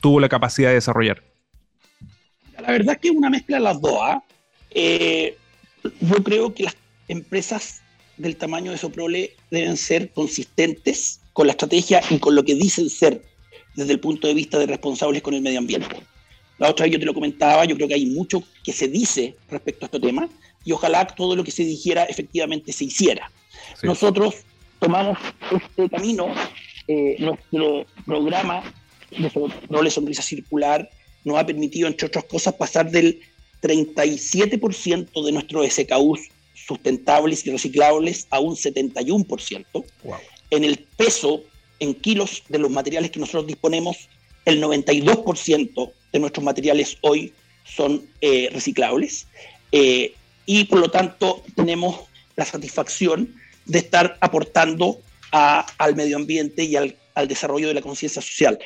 tuvo 0.00 0.20
la 0.20 0.28
capacidad 0.28 0.70
de 0.70 0.76
desarrollar? 0.76 1.22
La 2.60 2.72
verdad 2.72 2.94
es 2.94 3.00
que 3.00 3.08
es 3.08 3.14
una 3.14 3.30
mezcla 3.30 3.56
de 3.58 3.62
las 3.62 3.80
dos. 3.80 3.98
¿ah? 4.00 4.22
Eh, 4.70 5.36
yo 6.00 6.22
creo 6.22 6.54
que 6.54 6.64
las 6.64 6.76
empresas 7.08 7.82
del 8.16 8.36
tamaño 8.36 8.70
de 8.70 8.78
Soprole 8.78 9.34
deben 9.50 9.76
ser 9.76 10.10
consistentes 10.10 11.20
con 11.32 11.46
la 11.46 11.52
estrategia 11.52 12.02
y 12.10 12.18
con 12.18 12.34
lo 12.34 12.44
que 12.44 12.54
dicen 12.54 12.90
ser 12.90 13.22
desde 13.76 13.92
el 13.92 14.00
punto 14.00 14.26
de 14.26 14.34
vista 14.34 14.58
de 14.58 14.66
responsables 14.66 15.22
con 15.22 15.34
el 15.34 15.40
medio 15.40 15.58
ambiente. 15.58 15.96
La 16.58 16.68
otra 16.68 16.84
vez 16.84 16.92
yo 16.92 17.00
te 17.00 17.06
lo 17.06 17.14
comentaba, 17.14 17.64
yo 17.64 17.76
creo 17.76 17.88
que 17.88 17.94
hay 17.94 18.06
mucho 18.06 18.42
que 18.62 18.72
se 18.72 18.88
dice 18.88 19.34
respecto 19.48 19.84
a 19.84 19.86
este 19.86 20.00
tema 20.00 20.28
y 20.64 20.72
ojalá 20.72 21.06
todo 21.06 21.34
lo 21.34 21.42
que 21.42 21.50
se 21.50 21.64
dijera 21.64 22.04
efectivamente 22.04 22.72
se 22.72 22.84
hiciera. 22.84 23.30
Nosotros 23.82 24.34
tomamos 24.78 25.18
este 25.50 25.88
camino, 25.88 26.26
eh, 26.86 27.16
nuestro 27.18 27.86
programa 28.04 28.62
de 29.10 29.30
Roles 29.68 29.94
Sonrisa 29.94 30.22
Circular 30.22 30.88
nos 31.24 31.38
ha 31.38 31.46
permitido, 31.46 31.86
entre 31.88 32.06
otras 32.06 32.24
cosas, 32.24 32.54
pasar 32.54 32.90
del 32.90 33.20
37% 33.62 35.24
de 35.24 35.32
nuestros 35.32 35.66
SKUs 35.68 36.20
sustentables 36.54 37.46
y 37.46 37.50
reciclables 37.50 38.26
a 38.30 38.40
un 38.40 38.56
71%. 38.56 39.84
En 40.50 40.64
el 40.64 40.78
peso, 40.96 41.42
en 41.78 41.94
kilos 41.94 42.42
de 42.48 42.58
los 42.58 42.70
materiales 42.70 43.10
que 43.10 43.20
nosotros 43.20 43.46
disponemos, 43.46 44.08
el 44.44 44.62
92% 44.62 45.92
de 46.12 46.18
nuestros 46.18 46.44
materiales 46.44 46.96
hoy 47.02 47.32
son 47.64 48.02
eh, 48.20 48.48
reciclables 48.52 49.26
eh, 49.72 50.14
y 50.46 50.64
por 50.64 50.80
lo 50.80 50.90
tanto 50.90 51.42
tenemos 51.54 52.00
la 52.36 52.44
satisfacción 52.44 53.34
de 53.66 53.78
estar 53.78 54.16
aportando 54.20 54.98
al 55.30 55.94
medio 55.94 56.16
ambiente 56.16 56.64
y 56.64 56.74
al, 56.74 56.96
desarrollo 57.28 57.68
de 57.68 57.74
la 57.74 57.82
conciencia 57.82 58.22
social. 58.22 58.58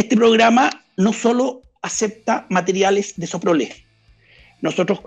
Este 0.00 0.16
programa 0.16 0.70
no 0.96 1.12
solo 1.12 1.60
acepta 1.82 2.46
materiales 2.48 3.12
de 3.18 3.26
Soprole, 3.26 3.84
nosotros 4.62 4.98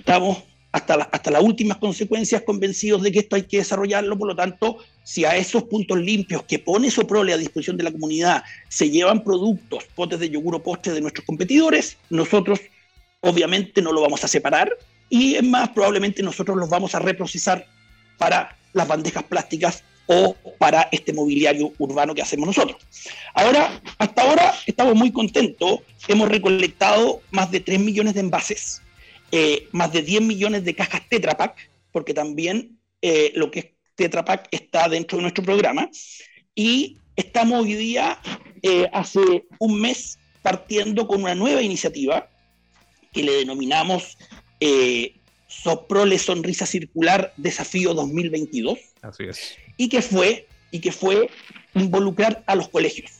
estamos 0.00 0.42
hasta, 0.72 0.94
hasta 1.12 1.30
las 1.30 1.44
últimas 1.44 1.76
consecuencias 1.76 2.42
convencidos 2.42 3.02
de 3.02 3.12
que 3.12 3.20
esto 3.20 3.36
hay 3.36 3.42
que 3.42 3.58
desarrollarlo, 3.58 4.18
por 4.18 4.26
lo 4.26 4.34
tanto, 4.34 4.78
si 5.04 5.24
a 5.24 5.36
esos 5.36 5.62
puntos 5.62 5.96
limpios 5.96 6.42
que 6.42 6.58
pone 6.58 6.90
Soprole 6.90 7.32
a 7.32 7.36
disposición 7.36 7.76
de 7.76 7.84
la 7.84 7.92
comunidad 7.92 8.42
se 8.68 8.90
llevan 8.90 9.22
productos, 9.22 9.84
potes 9.94 10.18
de 10.18 10.30
yogur 10.30 10.56
o 10.56 10.62
postres 10.64 10.96
de 10.96 11.02
nuestros 11.02 11.24
competidores, 11.24 11.96
nosotros 12.10 12.58
obviamente 13.20 13.80
no 13.80 13.92
lo 13.92 14.00
vamos 14.00 14.24
a 14.24 14.28
separar 14.28 14.76
y 15.08 15.36
es 15.36 15.44
más, 15.44 15.68
probablemente 15.68 16.20
nosotros 16.20 16.56
los 16.56 16.68
vamos 16.68 16.96
a 16.96 16.98
reprocesar 16.98 17.64
para 18.18 18.58
las 18.72 18.88
bandejas 18.88 19.22
plásticas 19.22 19.84
o 20.06 20.34
para 20.58 20.88
este 20.92 21.12
mobiliario 21.12 21.72
urbano 21.78 22.14
que 22.14 22.22
hacemos 22.22 22.46
nosotros. 22.46 22.76
Ahora, 23.34 23.80
hasta 23.98 24.22
ahora 24.22 24.54
estamos 24.66 24.94
muy 24.94 25.12
contentos, 25.12 25.80
hemos 26.08 26.28
recolectado 26.28 27.20
más 27.30 27.50
de 27.50 27.60
3 27.60 27.80
millones 27.80 28.14
de 28.14 28.20
envases 28.20 28.82
eh, 29.34 29.66
más 29.72 29.90
de 29.92 30.02
10 30.02 30.20
millones 30.22 30.62
de 30.62 30.74
cajas 30.74 31.08
Tetra 31.08 31.34
Pak, 31.38 31.56
porque 31.90 32.12
también 32.12 32.78
eh, 33.00 33.32
lo 33.34 33.50
que 33.50 33.58
es 33.60 33.66
Tetra 33.94 34.26
Pak 34.26 34.46
está 34.50 34.90
dentro 34.90 35.16
de 35.16 35.22
nuestro 35.22 35.42
programa. 35.42 35.88
Y 36.54 36.98
estamos 37.16 37.62
hoy 37.62 37.72
día, 37.72 38.20
eh, 38.60 38.90
hace 38.92 39.46
un 39.58 39.80
mes, 39.80 40.18
partiendo 40.42 41.06
con 41.06 41.22
una 41.22 41.34
nueva 41.34 41.62
iniciativa 41.62 42.28
que 43.10 43.22
le 43.22 43.32
denominamos 43.32 44.18
Soprole 45.48 46.18
Sonrisa 46.18 46.66
Circular 46.66 47.32
Desafío 47.36 47.94
2022. 47.94 48.78
Así 49.00 49.24
es. 49.24 49.56
Y 49.82 49.88
que 49.88 50.00
fue, 50.00 50.46
y 50.70 50.78
que 50.78 50.92
fue 50.92 51.28
involucrar 51.74 52.44
a 52.46 52.54
los 52.54 52.68
colegios. 52.68 53.10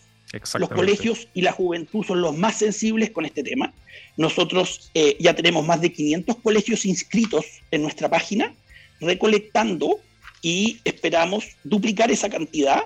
Los 0.60 0.68
colegios 0.68 1.26
y 1.34 1.42
la 1.42 1.50
juventud 1.50 2.04
son 2.04 2.20
los 2.20 2.36
más 2.36 2.56
sensibles 2.56 3.10
con 3.10 3.24
este 3.24 3.42
tema. 3.42 3.74
Nosotros 4.16 4.90
eh, 4.94 5.16
ya 5.18 5.34
tenemos 5.34 5.66
más 5.66 5.80
de 5.80 5.92
500 5.92 6.36
colegios 6.36 6.86
inscritos 6.86 7.44
en 7.72 7.82
nuestra 7.82 8.08
página, 8.08 8.54
recolectando 9.00 9.98
y 10.40 10.78
esperamos 10.84 11.44
duplicar 11.64 12.12
esa 12.12 12.30
cantidad 12.30 12.84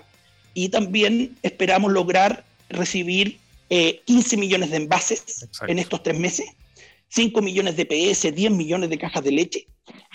y 0.55 0.71
también 0.71 1.37
esperamos 1.43 1.93
lograr 1.93 2.47
recibir 2.71 3.39
15 3.69 4.37
eh, 4.37 4.39
millones 4.39 4.71
de 4.71 4.77
envases 4.79 5.47
en 5.69 5.79
estos 5.79 6.03
tres 6.03 6.19
meses, 6.19 6.47
5 7.09 7.43
millones 7.43 7.77
de 7.77 7.85
PS, 7.85 8.35
10 8.35 8.53
millones 8.53 8.89
de 8.89 8.97
cajas 8.97 9.23
de 9.23 9.33
leche 9.33 9.67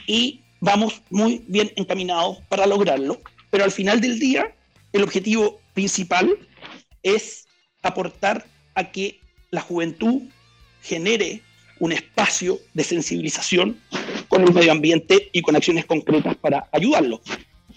y 0.08 0.42
vamos 0.62 1.02
muy 1.10 1.44
bien 1.48 1.72
encaminados 1.76 2.40
para 2.50 2.66
lograrlo. 2.66 3.22
Pero 3.52 3.64
al 3.64 3.72
final 3.72 4.02
del 4.02 4.18
día, 4.18 4.56
el 4.92 5.04
objetivo 5.04 5.62
principal 5.74 6.36
es 7.04 7.46
aportar 7.84 8.46
a 8.74 8.92
que 8.92 9.20
la 9.52 9.62
juventud 9.62 10.24
genere 10.82 11.42
un 11.80 11.92
espacio 11.92 12.60
de 12.74 12.84
sensibilización 12.84 13.80
con 14.30 14.44
el 14.44 14.54
medio 14.54 14.72
ambiente 14.72 15.30
y 15.32 15.42
con 15.42 15.56
acciones 15.56 15.86
concretas 15.86 16.36
para 16.38 16.68
ayudarlo. 16.72 17.22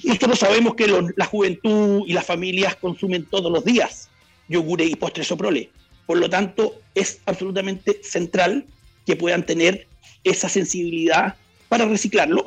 Nosotros 0.02 0.38
sabemos 0.38 0.75
que 0.75 0.87
la 1.16 1.26
juventud 1.26 2.04
y 2.07 2.12
las 2.12 2.26
familias 2.26 2.76
consumen 2.76 3.26
todos 3.26 3.50
los 3.50 3.64
días 3.64 4.09
yogures 4.49 4.90
y 4.90 4.97
postres 4.97 5.26
soprole. 5.26 5.71
Por 6.07 6.19
lo 6.19 6.28
tanto, 6.28 6.81
es 6.95 7.21
absolutamente 7.26 8.00
central 8.02 8.66
que 9.07 9.16
puedan 9.16 9.47
tener 9.47 9.87
esa 10.23 10.49
sensibilidad 10.49 11.37
para 11.69 11.87
reciclarlo. 11.87 12.43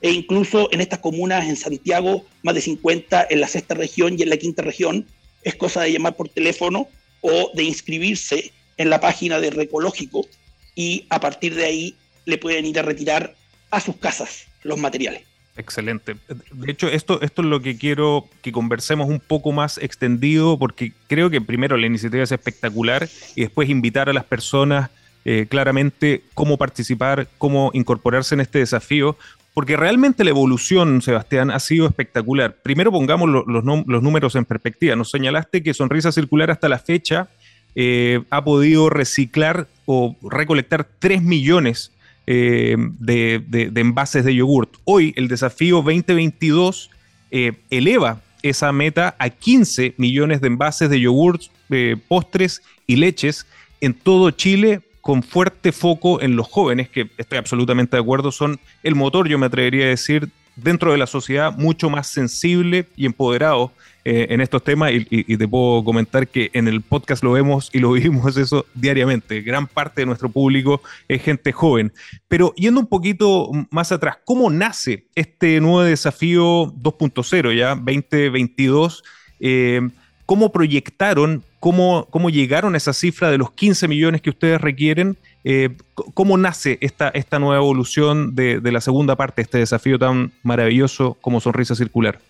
E 0.00 0.10
incluso 0.10 0.68
en 0.72 0.80
estas 0.80 0.98
comunas, 0.98 1.48
en 1.48 1.56
Santiago, 1.56 2.24
más 2.42 2.54
de 2.54 2.60
50, 2.60 3.26
en 3.30 3.40
la 3.40 3.48
sexta 3.48 3.74
región 3.74 4.16
y 4.18 4.22
en 4.22 4.30
la 4.30 4.36
quinta 4.36 4.62
región, 4.62 5.06
es 5.42 5.54
cosa 5.56 5.82
de 5.82 5.92
llamar 5.92 6.16
por 6.16 6.28
teléfono 6.28 6.88
o 7.20 7.50
de 7.54 7.62
inscribirse 7.62 8.52
en 8.76 8.90
la 8.90 9.00
página 9.00 9.40
de 9.40 9.50
Recológico 9.50 10.26
y 10.74 11.06
a 11.08 11.20
partir 11.20 11.54
de 11.54 11.64
ahí 11.64 11.96
le 12.24 12.38
pueden 12.38 12.66
ir 12.66 12.78
a 12.78 12.82
retirar 12.82 13.34
a 13.70 13.80
sus 13.80 13.96
casas 13.96 14.46
los 14.62 14.78
materiales. 14.78 15.22
Excelente. 15.56 16.16
De 16.52 16.70
hecho, 16.70 16.88
esto, 16.88 17.22
esto 17.22 17.42
es 17.42 17.48
lo 17.48 17.62
que 17.62 17.78
quiero 17.78 18.28
que 18.42 18.52
conversemos 18.52 19.08
un 19.08 19.20
poco 19.20 19.52
más 19.52 19.78
extendido, 19.78 20.58
porque 20.58 20.92
creo 21.08 21.30
que 21.30 21.40
primero 21.40 21.78
la 21.78 21.86
iniciativa 21.86 22.22
es 22.22 22.32
espectacular 22.32 23.08
y 23.34 23.40
después 23.40 23.70
invitar 23.70 24.10
a 24.10 24.12
las 24.12 24.24
personas 24.24 24.90
eh, 25.24 25.46
claramente 25.48 26.22
cómo 26.34 26.58
participar, 26.58 27.26
cómo 27.38 27.70
incorporarse 27.72 28.34
en 28.34 28.42
este 28.42 28.58
desafío, 28.58 29.16
porque 29.56 29.74
realmente 29.74 30.22
la 30.22 30.28
evolución, 30.28 31.00
Sebastián, 31.00 31.50
ha 31.50 31.58
sido 31.60 31.86
espectacular. 31.86 32.58
Primero 32.62 32.92
pongamos 32.92 33.26
los, 33.26 33.64
números 33.64 34.34
en 34.34 34.44
perspectiva. 34.44 34.94
Nos 34.96 35.10
señalaste 35.10 35.62
que 35.62 35.72
Sonrisa 35.72 36.12
Circular 36.12 36.50
hasta 36.50 36.68
la 36.68 36.78
fecha 36.78 37.30
eh, 37.74 38.20
ha 38.28 38.44
podido 38.44 38.90
reciclar 38.90 39.66
o 39.86 40.14
recolectar 40.22 40.86
3 40.98 41.22
millones 41.22 41.90
eh, 42.26 42.76
de, 42.98 43.72
envases 43.76 44.26
de 44.26 44.34
yogurt. 44.34 44.74
Hoy 44.84 45.14
el 45.16 45.26
desafío 45.26 45.76
2022 45.76 46.90
eh, 47.30 47.52
eleva 47.70 48.20
esa 48.42 48.70
meta 48.72 49.16
a 49.18 49.30
15 49.30 49.94
millones 49.96 50.42
de 50.42 50.48
envases 50.48 50.90
de 50.90 51.00
yogurt, 51.00 51.44
eh, 51.70 51.96
postres 52.08 52.60
y 52.86 52.96
leches 52.96 53.46
en 53.80 53.94
todo 53.94 54.30
Chile 54.32 54.82
con 55.06 55.22
fuerte 55.22 55.70
foco 55.70 56.20
en 56.20 56.34
los 56.34 56.48
jóvenes, 56.48 56.88
que 56.88 57.08
estoy 57.16 57.38
absolutamente 57.38 57.96
de 57.96 58.02
acuerdo, 58.02 58.32
son 58.32 58.58
el 58.82 58.96
motor, 58.96 59.28
yo 59.28 59.38
me 59.38 59.46
atrevería 59.46 59.84
a 59.84 59.90
decir, 59.90 60.30
dentro 60.56 60.90
de 60.90 60.98
la 60.98 61.06
sociedad 61.06 61.56
mucho 61.56 61.88
más 61.88 62.08
sensible 62.08 62.88
y 62.96 63.06
empoderado 63.06 63.70
eh, 64.04 64.26
en 64.30 64.40
estos 64.40 64.64
temas 64.64 64.90
y, 64.92 65.36
te 65.36 65.46
puedo 65.46 65.84
comentar 65.84 66.26
que 66.26 66.50
en 66.54 66.66
el 66.66 66.80
podcast 66.80 67.22
lo 67.22 67.30
vemos 67.30 67.70
y 67.72 67.78
lo 67.78 67.92
vivimos 67.92 68.36
eso 68.36 68.66
diariamente. 68.74 69.42
Gran 69.42 69.68
parte 69.68 70.00
de 70.00 70.06
nuestro 70.06 70.28
público 70.28 70.82
es 71.06 71.22
gente 71.22 71.52
joven. 71.52 71.92
Pero 72.26 72.52
yendo 72.56 72.80
un 72.80 72.88
poquito 72.88 73.48
más 73.70 73.92
atrás, 73.92 74.18
¿cómo 74.24 74.50
nace 74.50 75.06
este 75.14 75.60
nuevo 75.60 75.82
desafío 75.82 76.72
2.0 76.72 77.56
ya 77.56 77.76
2022? 77.76 79.04
Eh, 79.38 79.88
¿Cómo 80.24 80.50
proyectaron, 80.50 81.44
cómo, 81.60 82.06
cómo 82.10 82.30
llegaron 82.30 82.74
a 82.74 82.76
esa 82.76 82.92
cifra 82.92 83.30
de 83.30 83.38
los 83.38 83.50
15 83.52 83.88
millones 83.88 84.22
que 84.22 84.30
ustedes 84.30 84.60
requieren? 84.60 85.16
Eh, 85.44 85.70
¿Cómo 86.14 86.36
nace 86.36 86.78
esta, 86.80 87.08
esta 87.10 87.38
nueva 87.38 87.56
evolución 87.56 88.34
de, 88.34 88.60
de 88.60 88.72
la 88.72 88.80
segunda 88.80 89.16
parte, 89.16 89.42
este 89.42 89.58
desafío 89.58 89.98
tan 89.98 90.32
maravilloso 90.42 91.16
como 91.20 91.40
Sonrisa 91.40 91.74
Circular? 91.74 92.20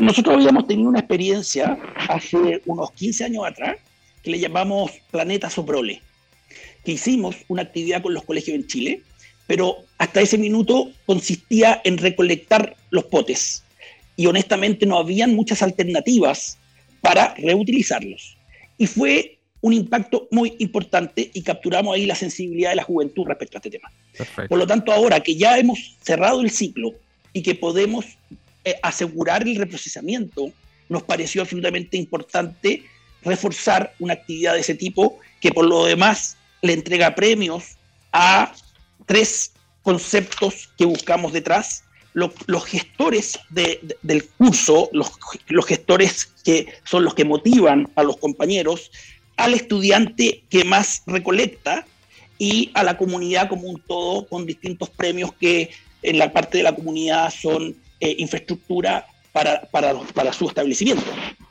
Nosotros 0.00 0.36
habíamos 0.36 0.66
tenido 0.66 0.88
una 0.88 1.00
experiencia 1.00 1.78
hace 2.08 2.62
unos 2.66 2.92
15 2.92 3.24
años 3.24 3.44
atrás 3.46 3.76
que 4.22 4.30
le 4.30 4.38
llamamos 4.38 4.92
Planeta 5.10 5.50
Soprole, 5.50 6.00
que 6.84 6.92
hicimos 6.92 7.36
una 7.48 7.62
actividad 7.62 8.02
con 8.02 8.14
los 8.14 8.22
colegios 8.24 8.54
en 8.54 8.66
Chile, 8.66 9.02
pero 9.46 9.78
hasta 9.98 10.20
ese 10.20 10.38
minuto 10.38 10.90
consistía 11.06 11.80
en 11.84 11.98
recolectar 11.98 12.76
los 12.90 13.04
potes 13.04 13.64
y 14.16 14.26
honestamente 14.26 14.86
no 14.86 14.98
habían 14.98 15.34
muchas 15.34 15.62
alternativas 15.62 16.58
para 17.00 17.34
reutilizarlos. 17.34 18.36
Y 18.78 18.86
fue 18.86 19.38
un 19.60 19.72
impacto 19.72 20.26
muy 20.30 20.56
importante 20.58 21.30
y 21.32 21.42
capturamos 21.42 21.94
ahí 21.94 22.06
la 22.06 22.14
sensibilidad 22.14 22.70
de 22.70 22.76
la 22.76 22.82
juventud 22.82 23.26
respecto 23.26 23.56
a 23.56 23.58
este 23.58 23.70
tema. 23.70 23.92
Por 24.48 24.58
lo 24.58 24.66
tanto, 24.66 24.92
ahora 24.92 25.20
que 25.20 25.36
ya 25.36 25.58
hemos 25.58 25.96
cerrado 26.02 26.40
el 26.40 26.50
ciclo 26.50 26.94
y 27.32 27.42
que 27.42 27.54
podemos 27.54 28.06
eh, 28.64 28.76
asegurar 28.82 29.42
el 29.42 29.56
reprocesamiento, 29.56 30.50
nos 30.88 31.02
pareció 31.02 31.42
absolutamente 31.42 31.96
importante 31.96 32.82
reforzar 33.22 33.94
una 33.98 34.14
actividad 34.14 34.54
de 34.54 34.60
ese 34.60 34.74
tipo 34.74 35.18
que 35.40 35.52
por 35.52 35.66
lo 35.66 35.84
demás 35.84 36.36
le 36.62 36.72
entrega 36.72 37.14
premios 37.14 37.76
a 38.12 38.52
tres 39.06 39.52
conceptos 39.82 40.70
que 40.76 40.84
buscamos 40.84 41.32
detrás. 41.32 41.84
Los, 42.12 42.32
gestores 42.66 43.38
del 43.50 44.24
curso, 44.36 44.90
los, 44.92 45.12
los 45.48 45.66
gestores 45.66 46.26
que 46.44 46.66
son 46.84 47.04
los 47.04 47.14
que 47.14 47.24
motivan 47.24 47.88
a 47.94 48.02
los 48.02 48.16
compañeros, 48.16 48.90
al 49.36 49.54
estudiante 49.54 50.42
que 50.50 50.64
más 50.64 51.02
recolecta 51.06 51.86
y 52.38 52.70
a 52.74 52.82
la 52.82 52.96
comunidad 52.96 53.48
como 53.48 53.68
un 53.68 53.80
todo 53.80 54.26
con 54.26 54.46
distintos 54.46 54.90
premios 54.90 55.32
que 55.34 55.70
en 56.02 56.18
la 56.18 56.32
parte 56.32 56.58
de 56.58 56.64
la 56.64 56.74
comunidad 56.74 57.30
son 57.30 57.76
eh, 58.00 58.16
infraestructura 58.18 59.06
para, 59.32 59.62
para, 59.70 59.94
para, 60.14 60.32
su 60.32 60.48
establecimiento. 60.48 61.04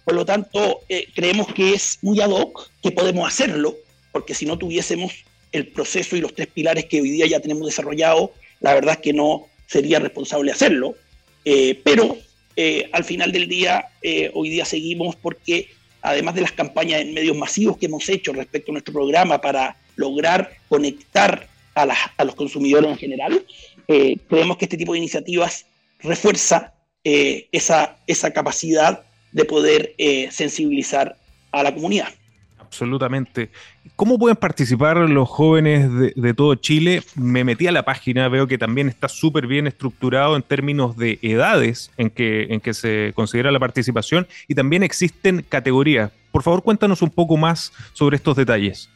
Por 0.03 0.15
lo 0.15 0.25
tanto, 0.25 0.81
eh, 0.89 1.07
creemos 1.13 1.47
que 1.53 1.73
es 1.73 1.99
muy 2.01 2.19
ad 2.19 2.31
hoc, 2.31 2.69
que 2.81 2.91
podemos 2.91 3.27
hacerlo, 3.27 3.75
porque 4.11 4.33
si 4.33 4.45
no 4.45 4.57
tuviésemos 4.57 5.13
el 5.51 5.67
proceso 5.67 6.15
y 6.15 6.21
los 6.21 6.33
tres 6.33 6.47
pilares 6.47 6.85
que 6.85 7.01
hoy 7.01 7.11
día 7.11 7.27
ya 7.27 7.39
tenemos 7.39 7.67
desarrollado, 7.67 8.33
la 8.59 8.73
verdad 8.73 8.95
es 8.95 9.01
que 9.01 9.13
no 9.13 9.47
sería 9.69 9.99
responsable 9.99 10.51
hacerlo. 10.51 10.95
Eh, 11.45 11.79
pero 11.83 12.17
al 12.91 13.05
final 13.05 13.31
del 13.31 13.47
día, 13.47 13.85
hoy 14.33 14.49
día 14.49 14.65
seguimos 14.65 15.15
porque 15.15 15.69
además 16.01 16.35
de 16.35 16.41
las 16.41 16.51
campañas 16.51 16.99
en 16.99 17.13
medios 17.13 17.37
masivos 17.37 17.77
que 17.77 17.85
hemos 17.85 18.09
hecho 18.09 18.33
respecto 18.33 18.71
a 18.71 18.73
nuestro 18.73 18.93
programa 18.93 19.39
para 19.39 19.77
lograr 19.95 20.51
conectar 20.67 21.47
a, 21.73 22.25
los 22.25 22.35
consumidores 22.35 22.91
en 22.91 22.97
general, 22.97 23.45
creemos 23.87 24.57
que 24.57 24.65
este 24.65 24.75
tipo 24.75 24.91
de 24.91 24.97
iniciativas 24.97 25.67
refuerza 25.99 26.73
eh, 27.03 27.47
esa, 27.51 27.97
capacidad 28.33 29.03
de 29.31 29.45
poder 29.45 29.93
eh, 29.97 30.29
sensibilizar 30.31 31.17
a 31.51 31.63
la 31.63 31.73
comunidad. 31.73 32.09
Absolutamente. 32.69 33.49
¿Cómo 33.95 34.19
pueden 34.19 34.37
participar 34.37 34.97
los 34.97 35.27
jóvenes 35.27 35.89
de, 36.15 36.33
todo 36.35 36.53
Chile? 36.53 37.01
Me 37.15 37.43
metí 37.43 37.65
a 37.65 37.71
la 37.71 37.83
página, 37.83 38.29
veo 38.29 38.47
que 38.47 38.59
también 38.59 38.89
está 38.89 39.09
súper 39.09 39.47
bien 39.47 39.65
estructurado 39.65 40.35
en 40.35 40.43
términos 40.43 40.95
de 40.95 41.17
edades 41.23 41.89
en 41.97 42.11
que, 42.11 42.43
en 42.43 42.61
que 42.61 42.75
se 42.75 43.11
considera 43.15 43.51
la 43.51 43.59
participación 43.59 44.27
y 44.47 44.53
también 44.53 44.83
existen 44.83 45.43
categorías. 45.49 46.11
Por 46.31 46.43
favor, 46.43 46.61
cuéntanos 46.61 47.01
un 47.01 47.09
poco 47.09 47.37
más 47.37 47.73
sobre 47.93 48.17
estos 48.17 48.37
detalles. 48.37 48.87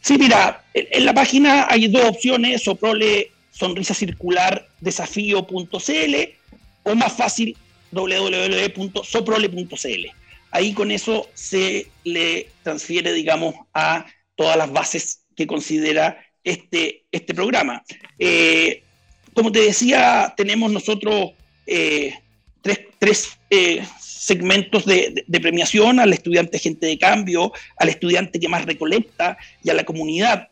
Sí, 0.00 0.16
mira, 0.16 0.64
en 0.72 1.04
la 1.04 1.12
página 1.12 1.66
hay 1.68 1.88
dos 1.88 2.06
opciones, 2.06 2.62
Soprole 2.62 3.30
sonrisa 3.50 3.92
circular 3.92 4.66
desafío.cl 4.80 6.14
o 6.84 6.94
más 6.94 7.12
fácil 7.12 7.54
www.soprole.cl. 7.92 10.19
Ahí 10.50 10.72
con 10.72 10.90
eso 10.90 11.28
se 11.34 11.88
le 12.04 12.48
transfiere, 12.62 13.12
digamos, 13.12 13.54
a 13.72 14.06
todas 14.34 14.56
las 14.56 14.72
bases 14.72 15.24
que 15.36 15.46
considera 15.46 16.24
este, 16.44 17.04
este 17.12 17.34
programa. 17.34 17.82
Eh, 18.18 18.82
como 19.34 19.52
te 19.52 19.60
decía, 19.60 20.34
tenemos 20.36 20.72
nosotros 20.72 21.32
eh, 21.66 22.14
tres, 22.98 23.38
eh, 23.50 23.84
segmentos 24.00 24.84
de, 24.84 25.24
de, 25.26 25.40
premiación, 25.40 26.00
al 26.00 26.12
estudiante 26.12 26.58
gente 26.58 26.86
de 26.86 26.98
cambio, 26.98 27.52
al 27.76 27.88
estudiante 27.88 28.40
que 28.40 28.48
más 28.48 28.64
recolecta 28.64 29.38
y 29.62 29.70
a 29.70 29.74
la 29.74 29.84
comunidad 29.84 30.48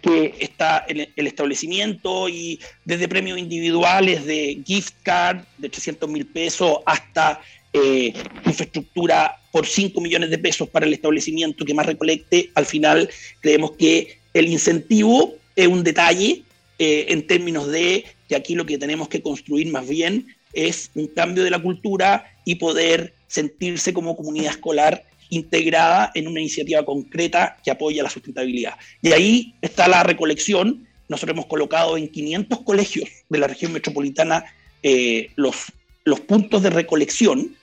que 0.00 0.34
está 0.40 0.84
en 0.88 1.08
el 1.14 1.26
establecimiento 1.26 2.28
y 2.28 2.60
desde 2.84 3.08
premios 3.08 3.38
individuales 3.38 4.24
de 4.24 4.62
gift 4.64 4.94
card 5.02 5.42
de 5.58 5.68
300 5.68 6.08
mil 6.08 6.26
pesos 6.26 6.78
hasta 6.86 7.40
eh, 7.76 8.14
infraestructura 8.46 9.36
por 9.52 9.66
5 9.66 10.00
millones 10.00 10.30
de 10.30 10.38
pesos 10.38 10.66
para 10.68 10.86
el 10.86 10.94
establecimiento 10.94 11.64
que 11.64 11.74
más 11.74 11.84
recolecte, 11.84 12.50
al 12.54 12.64
final 12.64 13.10
creemos 13.40 13.72
que 13.72 14.18
el 14.32 14.48
incentivo 14.48 15.34
es 15.54 15.66
un 15.66 15.84
detalle 15.84 16.42
eh, 16.78 17.06
en 17.08 17.26
términos 17.26 17.68
de 17.68 18.04
que 18.28 18.36
aquí 18.36 18.54
lo 18.54 18.64
que 18.64 18.78
tenemos 18.78 19.08
que 19.08 19.20
construir 19.20 19.70
más 19.70 19.86
bien 19.86 20.26
es 20.54 20.90
un 20.94 21.06
cambio 21.06 21.44
de 21.44 21.50
la 21.50 21.58
cultura 21.58 22.24
y 22.46 22.54
poder 22.54 23.12
sentirse 23.26 23.92
como 23.92 24.16
comunidad 24.16 24.52
escolar 24.52 25.04
integrada 25.28 26.12
en 26.14 26.28
una 26.28 26.40
iniciativa 26.40 26.82
concreta 26.82 27.58
que 27.62 27.70
apoya 27.70 28.02
la 28.02 28.08
sustentabilidad. 28.08 28.74
Y 29.02 29.12
ahí 29.12 29.54
está 29.60 29.86
la 29.86 30.02
recolección. 30.02 30.86
Nosotros 31.08 31.34
hemos 31.34 31.46
colocado 31.46 31.98
en 31.98 32.08
500 32.08 32.60
colegios 32.60 33.08
de 33.28 33.38
la 33.38 33.48
región 33.48 33.72
metropolitana 33.72 34.44
eh, 34.82 35.30
los, 35.36 35.56
los 36.04 36.20
puntos 36.20 36.62
de 36.62 36.70
recolección 36.70 37.54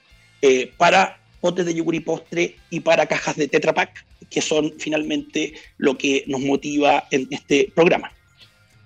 eh, 0.46 0.74
para 0.76 1.20
potes 1.40 1.66
de 1.66 1.74
yogur 1.74 1.96
y 1.96 2.02
postre 2.02 2.58
y 2.70 2.82
para 2.82 3.06
cajas 3.06 3.38
de 3.38 3.48
Tetra 3.48 3.74
Pak, 3.74 4.06
que 4.30 4.42
son 4.42 4.74
finalmente 4.78 5.54
lo 5.78 5.98
que 5.98 6.26
nos 6.28 6.42
motiva 6.42 7.06
en 7.12 7.30
este 7.32 7.72
programa. 7.74 8.12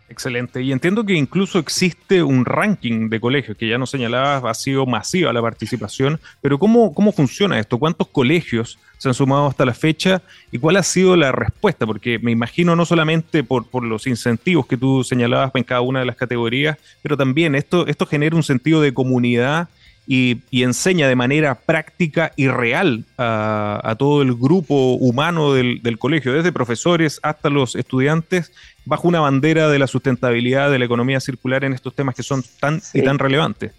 Excelente. 0.07 0.61
Y 0.61 0.71
entiendo 0.71 1.03
que 1.03 1.13
incluso 1.13 1.57
existe 1.57 2.21
un 2.21 2.45
ranking 2.45 3.09
de 3.09 3.19
colegios, 3.19 3.57
que 3.57 3.67
ya 3.67 3.79
nos 3.79 3.89
señalabas, 3.89 4.43
ha 4.45 4.53
sido 4.53 4.85
masiva 4.85 5.33
la 5.33 5.41
participación, 5.41 6.19
pero 6.41 6.59
¿cómo, 6.59 6.93
¿cómo 6.93 7.11
funciona 7.11 7.59
esto? 7.59 7.79
¿Cuántos 7.79 8.07
colegios 8.07 8.77
se 8.99 9.07
han 9.09 9.15
sumado 9.15 9.47
hasta 9.47 9.65
la 9.65 9.73
fecha 9.73 10.21
y 10.51 10.59
cuál 10.59 10.77
ha 10.77 10.83
sido 10.83 11.15
la 11.15 11.31
respuesta? 11.31 11.87
Porque 11.87 12.19
me 12.19 12.31
imagino 12.31 12.75
no 12.75 12.85
solamente 12.85 13.43
por, 13.43 13.67
por 13.67 13.83
los 13.83 14.05
incentivos 14.05 14.67
que 14.67 14.77
tú 14.77 15.03
señalabas 15.03 15.51
en 15.55 15.63
cada 15.63 15.81
una 15.81 16.01
de 16.01 16.05
las 16.05 16.15
categorías, 16.15 16.77
pero 17.01 17.17
también 17.17 17.55
esto, 17.55 17.87
esto 17.87 18.05
genera 18.05 18.35
un 18.35 18.43
sentido 18.43 18.79
de 18.79 18.93
comunidad 18.93 19.69
y, 20.07 20.63
enseña 20.63 21.09
de 21.09 21.15
manera 21.15 21.55
práctica 21.55 22.31
y 22.37 22.47
real 22.47 23.03
a, 23.17 23.95
todo 23.99 24.21
el 24.21 24.33
grupo 24.33 24.93
humano 24.93 25.53
del, 25.53 25.99
colegio, 25.99 26.33
desde 26.33 26.51
profesores 26.53 27.19
hasta 27.21 27.49
los 27.49 27.75
estudiantes, 27.75 28.53
bajo 28.85 29.07
una 29.07 29.19
bandera 29.19 29.67
de 29.69 29.79
la 29.79 29.87
sustentabilidad, 29.87 30.71
de 30.71 30.79
la 30.79 30.85
economía 30.85 31.19
circular 31.19 31.65
en 31.65 31.73
estos 31.73 31.93
temas 31.93 32.15
que 32.15 32.23
son 32.23 32.43
tan 32.59 32.81
y 32.93 33.01
tan 33.01 33.19
relevantes. 33.19 33.73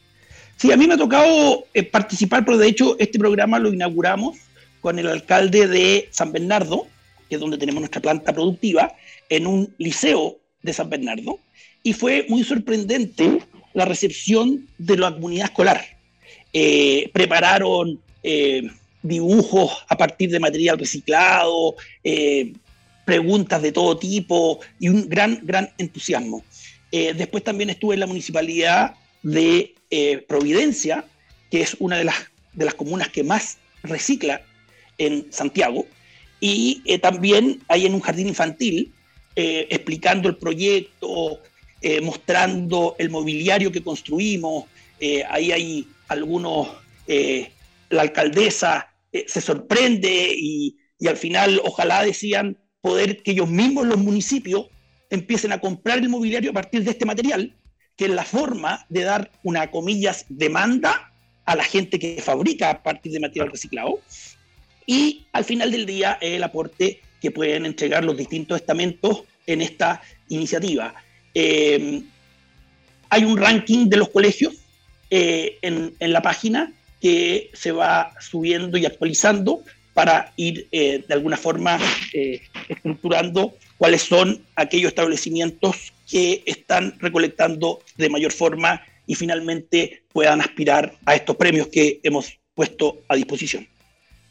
Sí, 0.56 0.70
a 0.70 0.76
mí 0.76 0.86
me 0.86 0.94
ha 0.94 0.98
tocado 0.98 1.64
eh, 1.72 1.82
participar, 1.82 2.44
pero 2.44 2.58
de 2.58 2.68
hecho 2.68 2.96
este 2.98 3.18
programa 3.18 3.58
lo 3.58 3.72
inauguramos 3.72 4.36
con 4.80 4.98
el 4.98 5.08
alcalde 5.08 5.66
de 5.66 6.08
San 6.10 6.32
Bernardo, 6.32 6.86
que 7.28 7.36
es 7.36 7.40
donde 7.40 7.58
tenemos 7.58 7.80
nuestra 7.80 8.02
planta 8.02 8.32
productiva, 8.32 8.92
en 9.30 9.46
un 9.46 9.74
liceo 9.78 10.38
de 10.62 10.72
San 10.72 10.90
Bernardo, 10.90 11.38
y 11.82 11.94
fue 11.94 12.26
muy 12.28 12.44
sorprendente 12.44 13.38
la 13.72 13.84
recepción 13.84 14.66
de 14.78 14.96
la 14.98 15.12
comunidad 15.12 15.46
escolar 15.46 15.97
eh, 16.60 17.08
prepararon 17.12 18.00
eh, 18.24 18.68
dibujos 19.00 19.84
a 19.88 19.96
partir 19.96 20.28
de 20.28 20.40
material 20.40 20.76
reciclado, 20.76 21.76
eh, 22.02 22.52
preguntas 23.04 23.62
de 23.62 23.70
todo 23.70 23.96
tipo 23.96 24.58
y 24.80 24.88
un 24.88 25.08
gran, 25.08 25.38
gran 25.44 25.70
entusiasmo. 25.78 26.42
después 26.90 27.44
también 27.44 27.70
estuve 27.70 27.94
en 27.94 28.00
la 28.00 28.08
municipalidad 28.08 28.96
de 29.22 29.72
Providencia, 30.26 31.04
que 31.48 31.60
es 31.60 31.76
una 31.78 31.96
de 31.96 32.04
las, 32.04 32.16
de 32.54 32.64
las 32.64 32.74
comunas 32.74 33.08
que 33.08 33.22
más 33.22 33.58
recicla 33.84 34.42
en 34.98 35.32
Santiago, 35.32 35.86
y 36.40 36.82
también 36.98 37.62
ahí 37.68 37.86
en 37.86 37.94
un 37.94 38.00
jardín 38.00 38.26
infantil, 38.26 38.92
explicando 39.36 40.28
el 40.28 40.36
proyecto, 40.36 41.40
mostrando 42.02 42.96
el 42.98 43.10
mobiliario 43.10 43.70
que 43.70 43.82
construimos, 43.82 44.64
ahí 45.30 45.52
hay 45.52 45.86
algunos, 46.08 46.68
eh, 47.06 47.50
la 47.90 48.02
alcaldesa 48.02 48.94
eh, 49.12 49.24
se 49.28 49.40
sorprende 49.40 50.34
y, 50.36 50.76
al 51.06 51.16
final 51.16 51.60
ojalá 51.64 52.02
decían 52.02 52.58
poder 52.80 53.22
que 53.22 53.30
ellos 53.30 53.48
mismos, 53.48 53.86
los 53.86 53.98
municipios, 53.98 54.66
empiecen 55.10 55.52
a 55.52 55.60
comprar 55.60 55.98
el 55.98 56.08
mobiliario 56.08 56.50
a 56.50 56.54
partir 56.54 56.82
de 56.82 56.90
este 56.90 57.06
material, 57.06 57.54
que 57.96 58.06
es 58.06 58.10
la 58.10 58.24
forma 58.24 58.84
de 58.88 59.04
dar 59.04 59.30
una, 59.44 59.70
comillas, 59.70 60.26
demanda 60.28 61.12
a 61.44 61.56
la 61.56 61.64
gente 61.64 61.98
que 61.98 62.20
fabrica 62.20 62.70
a 62.70 62.82
partir 62.82 63.12
de 63.12 63.20
material 63.20 63.50
reciclado. 63.50 64.00
Y 64.86 65.26
al 65.32 65.44
final 65.44 65.70
del 65.70 65.86
día 65.86 66.18
el 66.20 66.42
aporte 66.42 67.00
que 67.20 67.30
pueden 67.30 67.64
entregar 67.64 68.04
los 68.04 68.16
distintos 68.16 68.60
estamentos 68.60 69.22
en 69.46 69.62
esta 69.62 70.02
iniciativa. 70.28 70.94
Eh, 71.34 72.02
hay 73.10 73.24
un 73.24 73.36
ranking 73.36 73.88
de 73.88 73.96
los 73.96 74.10
colegios 74.10 74.54
eh, 75.10 75.58
en, 75.62 75.94
la 76.00 76.22
página 76.22 76.72
que 77.00 77.50
se 77.54 77.72
va 77.72 78.12
subiendo 78.20 78.76
y 78.76 78.86
actualizando 78.86 79.62
para 79.94 80.32
ir 80.36 80.68
eh, 80.70 81.04
de 81.06 81.14
alguna 81.14 81.36
forma 81.36 81.78
eh, 82.12 82.42
estructurando 82.68 83.56
cuáles 83.78 84.02
son 84.02 84.42
aquellos 84.54 84.88
establecimientos 84.90 85.92
que 86.08 86.42
están 86.46 86.94
recolectando 86.98 87.80
de 87.96 88.08
mayor 88.08 88.32
forma 88.32 88.82
y 89.06 89.14
finalmente 89.14 90.02
puedan 90.12 90.40
aspirar 90.40 90.94
a 91.06 91.14
estos 91.14 91.36
premios 91.36 91.68
que 91.68 92.00
hemos 92.02 92.38
puesto 92.54 93.02
a 93.08 93.16
disposición. 93.16 93.66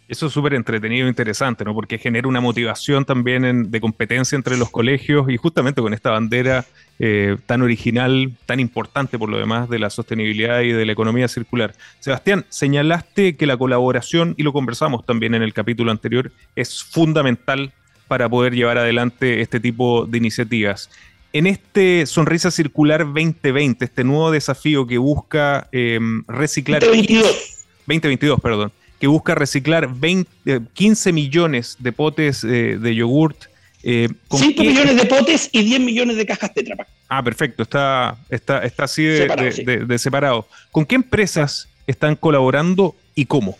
Eso 0.08 0.28
es 0.28 0.34
súper 0.34 0.54
entretenido 0.54 1.06
e 1.06 1.10
interesante, 1.10 1.66
¿no? 1.66 1.74
Porque 1.74 1.98
genera 1.98 2.30
una 2.30 2.40
motivación 2.40 3.04
también 3.04 3.70
de 3.70 3.82
competencia 3.82 4.38
entre 4.38 4.56
los 4.56 4.70
colegios 4.70 5.30
y 5.30 5.36
justamente 5.36 5.82
con 5.82 5.94
esta 5.94 6.12
bandera 6.12 6.64
eh, 6.98 7.36
tan 7.46 7.62
original, 7.62 8.32
tan 8.46 8.62
importante 8.62 9.20
por 9.20 9.28
lo 9.28 9.38
demás 9.38 9.70
de 9.70 9.80
la 9.80 9.90
sostenibilidad 9.90 10.62
y 10.62 10.72
de 10.72 10.86
la 10.86 10.94
economía 10.94 11.28
circular. 11.28 11.74
Sebastián, 12.00 12.46
señalaste 12.48 13.36
que 13.36 13.46
la 13.46 13.58
colaboración, 13.58 14.34
y 14.38 14.44
lo 14.44 14.54
conversamos 14.54 15.06
también 15.06 15.36
en 15.36 15.44
el 15.44 15.54
capítulo 15.54 15.92
anterior, 15.92 16.32
es 16.56 16.86
fundamental 16.86 17.74
para 18.08 18.30
poder 18.30 18.54
llevar 18.54 18.78
adelante 18.78 19.42
este 19.42 19.60
tipo 19.60 20.06
de 20.06 20.20
iniciativas. 20.20 20.90
En 21.34 21.48
este 21.48 22.06
Sonrisa 22.06 22.50
Circular 22.50 23.00
2020, 23.02 23.84
este 23.84 24.06
nuevo 24.06 24.32
desafío 24.32 24.88
que 24.88 24.98
busca 24.98 25.68
eh, 25.74 26.00
reciclar... 26.30 26.80
2022. 26.80 27.66
2022, 27.86 28.40
perdón 28.40 28.72
que 29.00 29.08
busca 29.08 29.36
reciclar 29.36 29.94
20, 29.94 30.62
15 30.74 31.10
eh, 31.10 31.14
millones 31.14 31.78
de 31.80 31.92
potes 31.92 32.44
eh, 32.44 32.78
de 32.80 32.96
yogurt. 32.96 33.46
Eh, 33.84 34.10
5 34.32 34.64
millones 34.64 34.96
de 34.96 35.06
potes 35.06 35.50
y 35.52 35.64
10 35.64 35.82
millones 35.82 36.18
de 36.18 36.26
cajas 36.26 36.54
Tetra 36.54 36.76
Pak. 36.76 36.88
Ah, 37.08 37.24
perfecto, 37.24 37.64
está, 37.64 38.18
está, 38.30 38.64
está 38.64 38.84
así 38.84 39.04
de 39.04 40.00
separado, 40.00 40.48
¿Con 40.72 40.86
qué 40.86 40.96
empresas 40.96 41.70
están 41.86 42.16
colaborando 42.16 42.96
y 43.16 43.26
cómo? 43.26 43.58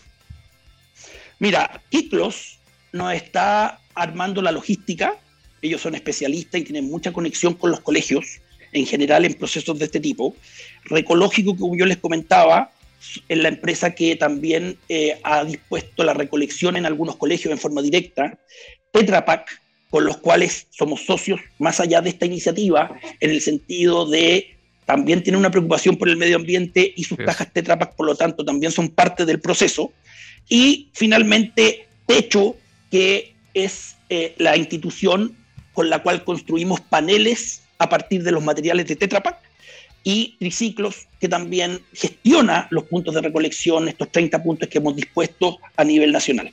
Mira, 1.38 1.80
Kiklos 1.88 2.58
nos 2.92 3.14
está 3.14 3.80
armando 3.94 4.42
la 4.42 4.52
logística. 4.52 5.14
Ellos 5.62 5.80
son 5.80 5.94
especialistas 5.94 6.60
y 6.60 6.64
tienen 6.64 6.90
mucha 6.90 7.12
conexión 7.12 7.54
con 7.54 7.70
los 7.70 7.80
colegios 7.80 8.40
en 8.72 8.86
general 8.86 9.24
en 9.24 9.34
procesos 9.34 9.78
de 9.78 9.86
este 9.86 10.00
tipo. 10.00 10.36
Recológico, 10.84 11.56
como 11.56 11.76
yo 11.76 11.86
les 11.86 11.98
comentaba, 11.98 12.70
es 13.28 13.38
la 13.38 13.48
empresa 13.48 13.94
que 13.94 14.16
también 14.16 14.78
eh, 14.88 15.18
ha 15.22 15.44
dispuesto 15.44 16.04
la 16.04 16.14
recolección 16.14 16.76
en 16.76 16.86
algunos 16.86 17.16
colegios 17.16 17.52
en 17.52 17.58
forma 17.58 17.82
directa. 17.82 18.38
Tetra 18.92 19.24
Pak, 19.24 19.60
con 19.90 20.04
los 20.04 20.18
cuales 20.18 20.66
somos 20.70 21.04
socios 21.04 21.40
más 21.58 21.80
allá 21.80 22.00
de 22.00 22.10
esta 22.10 22.26
iniciativa, 22.26 22.90
en 23.20 23.30
el 23.30 23.40
sentido 23.40 24.06
de 24.06 24.54
también 24.84 25.22
tiene 25.22 25.38
una 25.38 25.50
preocupación 25.50 25.96
por 25.96 26.08
el 26.08 26.16
medio 26.16 26.36
ambiente 26.36 26.94
y 26.96 27.04
sus 27.04 27.18
cajas 27.18 27.52
Tetra 27.52 27.78
Pak, 27.78 27.94
por 27.94 28.06
lo 28.06 28.14
tanto, 28.14 28.44
también 28.44 28.72
son 28.72 28.88
parte 28.88 29.26
del 29.26 29.40
proceso. 29.40 29.92
Y 30.48 30.88
finalmente, 30.94 31.86
Techo, 32.06 32.56
que 32.90 33.34
es 33.52 33.96
eh, 34.08 34.34
la 34.38 34.56
institución 34.56 35.36
con 35.74 35.90
la 35.90 36.02
cual 36.02 36.24
construimos 36.24 36.80
paneles 36.80 37.62
a 37.76 37.88
partir 37.88 38.22
de 38.22 38.32
los 38.32 38.42
materiales 38.42 38.86
de 38.86 38.96
Tetra 38.96 39.22
Pak 39.22 39.47
y 40.08 40.36
Triciclos, 40.38 41.06
que 41.20 41.28
también 41.28 41.82
gestiona 41.92 42.66
los 42.70 42.84
puntos 42.84 43.14
de 43.14 43.20
recolección, 43.20 43.88
estos 43.88 44.10
30 44.10 44.42
puntos 44.42 44.66
que 44.66 44.78
hemos 44.78 44.96
dispuesto 44.96 45.58
a 45.76 45.84
nivel 45.84 46.12
nacional. 46.12 46.50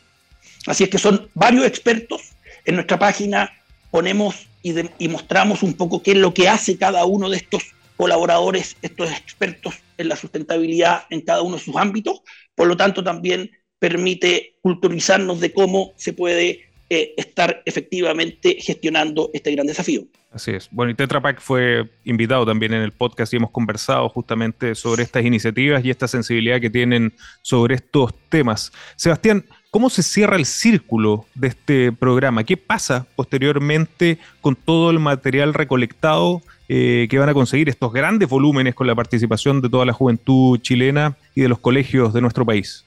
Así 0.68 0.84
es 0.84 0.90
que 0.90 0.98
son 0.98 1.30
varios 1.34 1.66
expertos. 1.66 2.34
En 2.66 2.76
nuestra 2.76 3.00
página 3.00 3.50
ponemos 3.92 4.48
y, 4.62 4.74
y 5.00 5.08
mostramos 5.08 5.64
un 5.64 5.76
poco 5.76 6.04
qué 6.04 6.12
es 6.12 6.18
lo 6.18 6.34
que 6.34 6.50
hace 6.50 6.78
cada 6.78 7.06
uno 7.06 7.30
de 7.30 7.38
estos 7.38 7.64
colaboradores, 7.96 8.76
estos 8.82 9.10
expertos 9.10 9.76
en 9.98 10.10
la 10.10 10.18
sustentabilidad 10.18 11.04
en 11.10 11.22
cada 11.22 11.42
uno 11.42 11.56
de 11.56 11.64
sus 11.64 11.78
ámbitos. 11.78 12.24
Por 12.56 12.68
lo 12.68 12.76
tanto, 12.76 13.06
también 13.06 13.52
permite 13.80 14.58
culturizarnos 14.62 15.40
de 15.40 15.54
cómo 15.54 15.94
se 15.96 16.12
puede 16.12 16.66
eh, 16.90 17.14
estar 17.18 17.64
efectivamente 17.66 18.58
gestionando 18.60 19.32
este 19.34 19.52
gran 19.52 19.66
desafío. 19.66 20.04
Así 20.32 20.52
es. 20.52 20.68
Bueno, 20.70 20.92
y 20.92 20.96
Tetra 20.96 21.22
Pak 21.22 21.40
fue 21.40 21.90
invitado 22.04 22.46
también 22.46 22.74
en 22.74 22.82
el 22.82 22.92
podcast 22.92 23.34
y 23.34 23.38
hemos 23.38 23.52
conversado 23.52 24.08
justamente 24.10 24.76
sobre 24.76 25.02
estas 25.04 25.26
iniciativas 25.26 25.84
y 25.84 25.90
esta 25.90 26.08
sensibilidad 26.08 26.60
que 26.60 26.70
tienen 26.70 27.14
sobre 27.42 27.76
estos 27.76 28.14
temas. 28.30 28.72
Sebastián, 28.98 29.46
¿cómo 29.72 29.90
se 29.90 30.04
cierra 30.04 30.36
el 30.36 30.46
círculo 30.46 31.26
de 31.34 31.48
este 31.48 31.92
programa? 31.92 32.44
¿Qué 32.44 32.58
pasa 32.58 33.08
posteriormente 33.16 34.20
con 34.42 34.56
todo 34.56 34.92
el 34.92 35.00
material 35.00 35.56
recolectado 35.56 36.44
eh, 36.68 37.08
que 37.10 37.18
van 37.18 37.30
a 37.30 37.34
conseguir 37.34 37.68
estos 37.70 37.94
grandes 37.94 38.30
volúmenes 38.30 38.76
con 38.76 38.86
la 38.86 38.94
participación 38.94 39.62
de 39.62 39.70
toda 39.70 39.86
la 39.86 39.94
juventud 39.94 40.60
chilena 40.60 41.18
y 41.34 41.42
de 41.42 41.50
los 41.50 41.60
colegios 41.60 42.14
de 42.14 42.22
nuestro 42.22 42.46
país? 42.46 42.85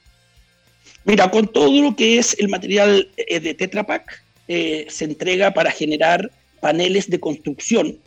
Mira, 1.09 1.31
con 1.31 1.47
todo 1.47 1.81
lo 1.81 1.95
que 1.95 2.19
es 2.19 2.37
el 2.37 2.49
material 2.49 3.09
eh, 3.17 3.39
de 3.39 3.55
Tetra 3.55 3.83
Pak, 3.83 4.23
eh, 4.47 4.85
se 4.89 5.05
entrega 5.05 5.51
para 5.55 5.71
generar 5.71 6.29
paneles 6.61 7.09
de 7.09 7.19
construcción 7.19 7.97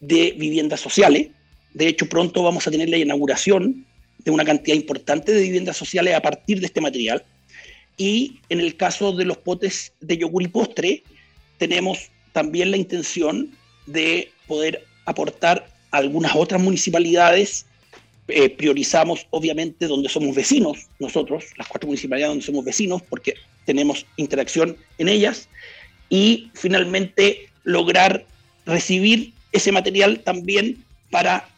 de 0.00 0.34
viviendas 0.38 0.80
sociales. 0.80 1.28
De 1.74 1.86
hecho, 1.86 2.08
pronto 2.08 2.42
vamos 2.42 2.66
a 2.66 2.70
tener 2.70 2.88
la 2.88 2.96
inauguración 2.96 3.84
de 4.24 4.30
una 4.30 4.46
cantidad 4.46 4.74
importante 4.74 5.32
de 5.34 5.42
viviendas 5.42 5.76
sociales 5.76 6.14
a 6.14 6.22
partir 6.22 6.60
de 6.60 6.66
este 6.66 6.80
material. 6.80 7.22
Y 7.98 8.40
en 8.48 8.60
el 8.60 8.74
caso 8.74 9.12
de 9.12 9.26
los 9.26 9.36
potes 9.36 9.92
de 10.00 10.16
yogur 10.16 10.42
y 10.42 10.48
postre, 10.48 11.02
tenemos 11.58 12.08
también 12.32 12.70
la 12.70 12.78
intención 12.78 13.50
de 13.84 14.30
poder 14.46 14.86
aportar 15.04 15.68
a 15.90 15.98
algunas 15.98 16.34
otras 16.34 16.62
municipalidades. 16.62 17.66
Eh, 18.32 18.50
priorizamos, 18.50 19.26
obviamente, 19.30 19.86
donde 19.86 20.08
somos 20.08 20.34
vecinos, 20.34 20.86
nosotros, 20.98 21.44
las 21.56 21.68
cuatro 21.68 21.86
municipalidades 21.86 22.32
donde 22.32 22.46
somos 22.46 22.64
vecinos, 22.64 23.02
porque 23.02 23.34
tenemos 23.64 24.06
interacción 24.16 24.76
en 24.98 25.08
ellas. 25.08 25.48
Y 26.08 26.50
finalmente, 26.54 27.48
lograr 27.64 28.24
recibir 28.66 29.32
ese 29.52 29.72
material 29.72 30.20
también 30.20 30.84
para, 31.10 31.48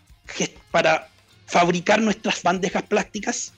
para 0.70 1.08
fabricar 1.46 2.00
nuestras 2.00 2.42
bandejas 2.42 2.82
plásticas 2.84 3.52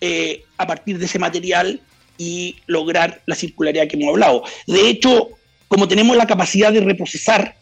eh, 0.00 0.44
a 0.56 0.66
partir 0.66 0.98
de 0.98 1.06
ese 1.06 1.18
material 1.18 1.80
y 2.18 2.56
lograr 2.66 3.22
la 3.26 3.34
circularidad 3.34 3.88
que 3.88 3.96
hemos 3.96 4.10
hablado. 4.10 4.44
De 4.66 4.88
hecho, 4.88 5.30
como 5.68 5.88
tenemos 5.88 6.16
la 6.16 6.26
capacidad 6.26 6.72
de 6.72 6.80
reprocesar 6.80 7.56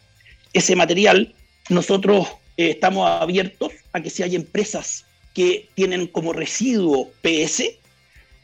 ese 0.53 0.75
material, 0.75 1.33
nosotros 1.69 2.27
eh, 2.57 2.71
estamos 2.71 3.09
abiertos 3.09 3.71
a 3.93 4.01
que 4.01 4.09
si 4.09 4.23
hay 4.23 4.35
empresas 4.35 5.05
que 5.33 5.69
tienen 5.75 6.07
como 6.07 6.33
residuo 6.33 7.11
PS, 7.21 7.63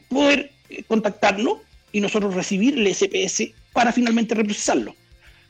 poder 0.08 0.50
eh, 0.68 0.82
contactarnos 0.84 1.58
y 1.92 2.00
nosotros 2.00 2.34
recibirle 2.34 2.90
ese 2.90 3.08
PS 3.08 3.50
para 3.72 3.92
finalmente 3.92 4.34
reprocesarlo. 4.34 4.94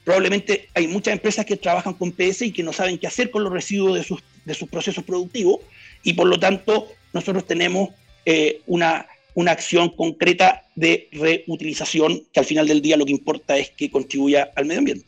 Probablemente 0.04 0.68
hay 0.74 0.86
muchas 0.86 1.12
empresas 1.14 1.44
que 1.44 1.56
trabajan 1.56 1.94
con 1.94 2.12
PS 2.12 2.42
y 2.42 2.52
que 2.52 2.62
no 2.62 2.72
saben 2.72 2.98
qué 2.98 3.06
hacer 3.06 3.30
con 3.30 3.42
los 3.42 3.52
residuos 3.52 3.96
de 3.96 4.04
sus, 4.04 4.22
de 4.44 4.54
sus 4.54 4.68
procesos 4.68 5.02
productivos 5.04 5.60
y 6.02 6.12
por 6.12 6.28
lo 6.28 6.38
tanto 6.38 6.88
nosotros 7.12 7.46
tenemos 7.46 7.90
eh, 8.24 8.60
una, 8.66 9.06
una 9.34 9.52
acción 9.52 9.90
concreta 9.90 10.64
de 10.76 11.08
reutilización 11.12 12.22
que 12.32 12.40
al 12.40 12.46
final 12.46 12.68
del 12.68 12.82
día 12.82 12.96
lo 12.96 13.04
que 13.04 13.12
importa 13.12 13.56
es 13.56 13.70
que 13.70 13.90
contribuya 13.90 14.50
al 14.54 14.66
medio 14.66 14.78
ambiente. 14.78 15.06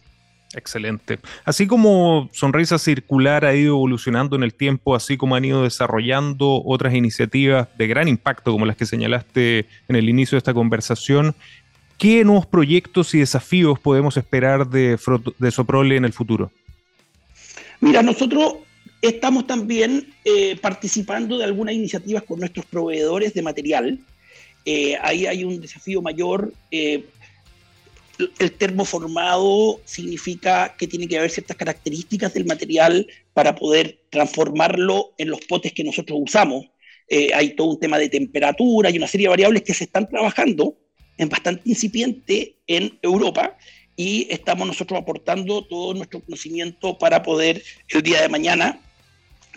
Excelente. 0.54 1.18
Así 1.44 1.66
como 1.66 2.30
Sonrisa 2.32 2.78
Circular 2.78 3.44
ha 3.44 3.54
ido 3.54 3.74
evolucionando 3.74 4.34
en 4.34 4.42
el 4.42 4.54
tiempo, 4.54 4.94
así 4.94 5.16
como 5.18 5.36
han 5.36 5.44
ido 5.44 5.62
desarrollando 5.62 6.62
otras 6.64 6.94
iniciativas 6.94 7.68
de 7.76 7.86
gran 7.86 8.08
impacto, 8.08 8.52
como 8.52 8.64
las 8.64 8.76
que 8.76 8.86
señalaste 8.86 9.66
en 9.88 9.96
el 9.96 10.08
inicio 10.08 10.36
de 10.36 10.38
esta 10.38 10.54
conversación, 10.54 11.34
¿Qué 11.98 12.24
nuevos 12.24 12.46
proyectos 12.46 13.12
y 13.14 13.18
desafíos 13.18 13.80
podemos 13.80 14.16
esperar 14.16 14.68
de, 14.70 14.96
de 15.38 15.50
Soprole 15.50 15.96
en 15.96 16.04
el 16.04 16.12
futuro? 16.12 16.52
Mira, 17.80 18.04
nosotros 18.04 18.54
estamos 19.02 19.48
también 19.48 20.06
eh, 20.24 20.56
participando 20.60 21.38
de 21.38 21.44
algunas 21.44 21.74
iniciativas 21.74 22.22
con 22.22 22.38
nuestros 22.38 22.66
proveedores 22.66 23.34
de 23.34 23.42
material. 23.42 23.98
Eh, 24.64 24.96
ahí 25.02 25.26
hay 25.26 25.42
un 25.42 25.60
desafío 25.60 26.00
mayor. 26.00 26.52
Eh, 26.70 27.04
el 28.38 28.52
termoformado 28.52 29.80
significa 29.84 30.74
que 30.76 30.86
tiene 30.86 31.06
que 31.06 31.18
haber 31.18 31.30
ciertas 31.30 31.56
características 31.56 32.34
del 32.34 32.46
material 32.46 33.06
para 33.32 33.54
poder 33.54 34.00
transformarlo 34.10 35.12
en 35.18 35.30
los 35.30 35.40
potes 35.42 35.72
que 35.72 35.84
nosotros 35.84 36.18
usamos. 36.22 36.66
hay 37.34 37.54
todo 37.54 37.68
un 37.68 37.80
tema 37.80 37.98
de 37.98 38.08
temperatura 38.08 38.90
y 38.90 38.96
una 38.96 39.06
serie 39.06 39.26
de 39.26 39.30
variables 39.30 39.62
que 39.62 39.74
se 39.74 39.84
están 39.84 40.08
trabajando 40.08 40.76
es 41.18 41.28
bastante 41.28 41.62
incipiente 41.64 42.56
en 42.66 42.98
Europa 43.02 43.58
y 43.96 44.28
estamos 44.30 44.66
nosotros 44.66 45.00
aportando 45.00 45.66
todo 45.66 45.92
nuestro 45.92 46.20
conocimiento 46.20 46.96
para 46.96 47.22
poder 47.22 47.62
el 47.88 48.02
día 48.02 48.22
de 48.22 48.28
mañana 48.28 48.80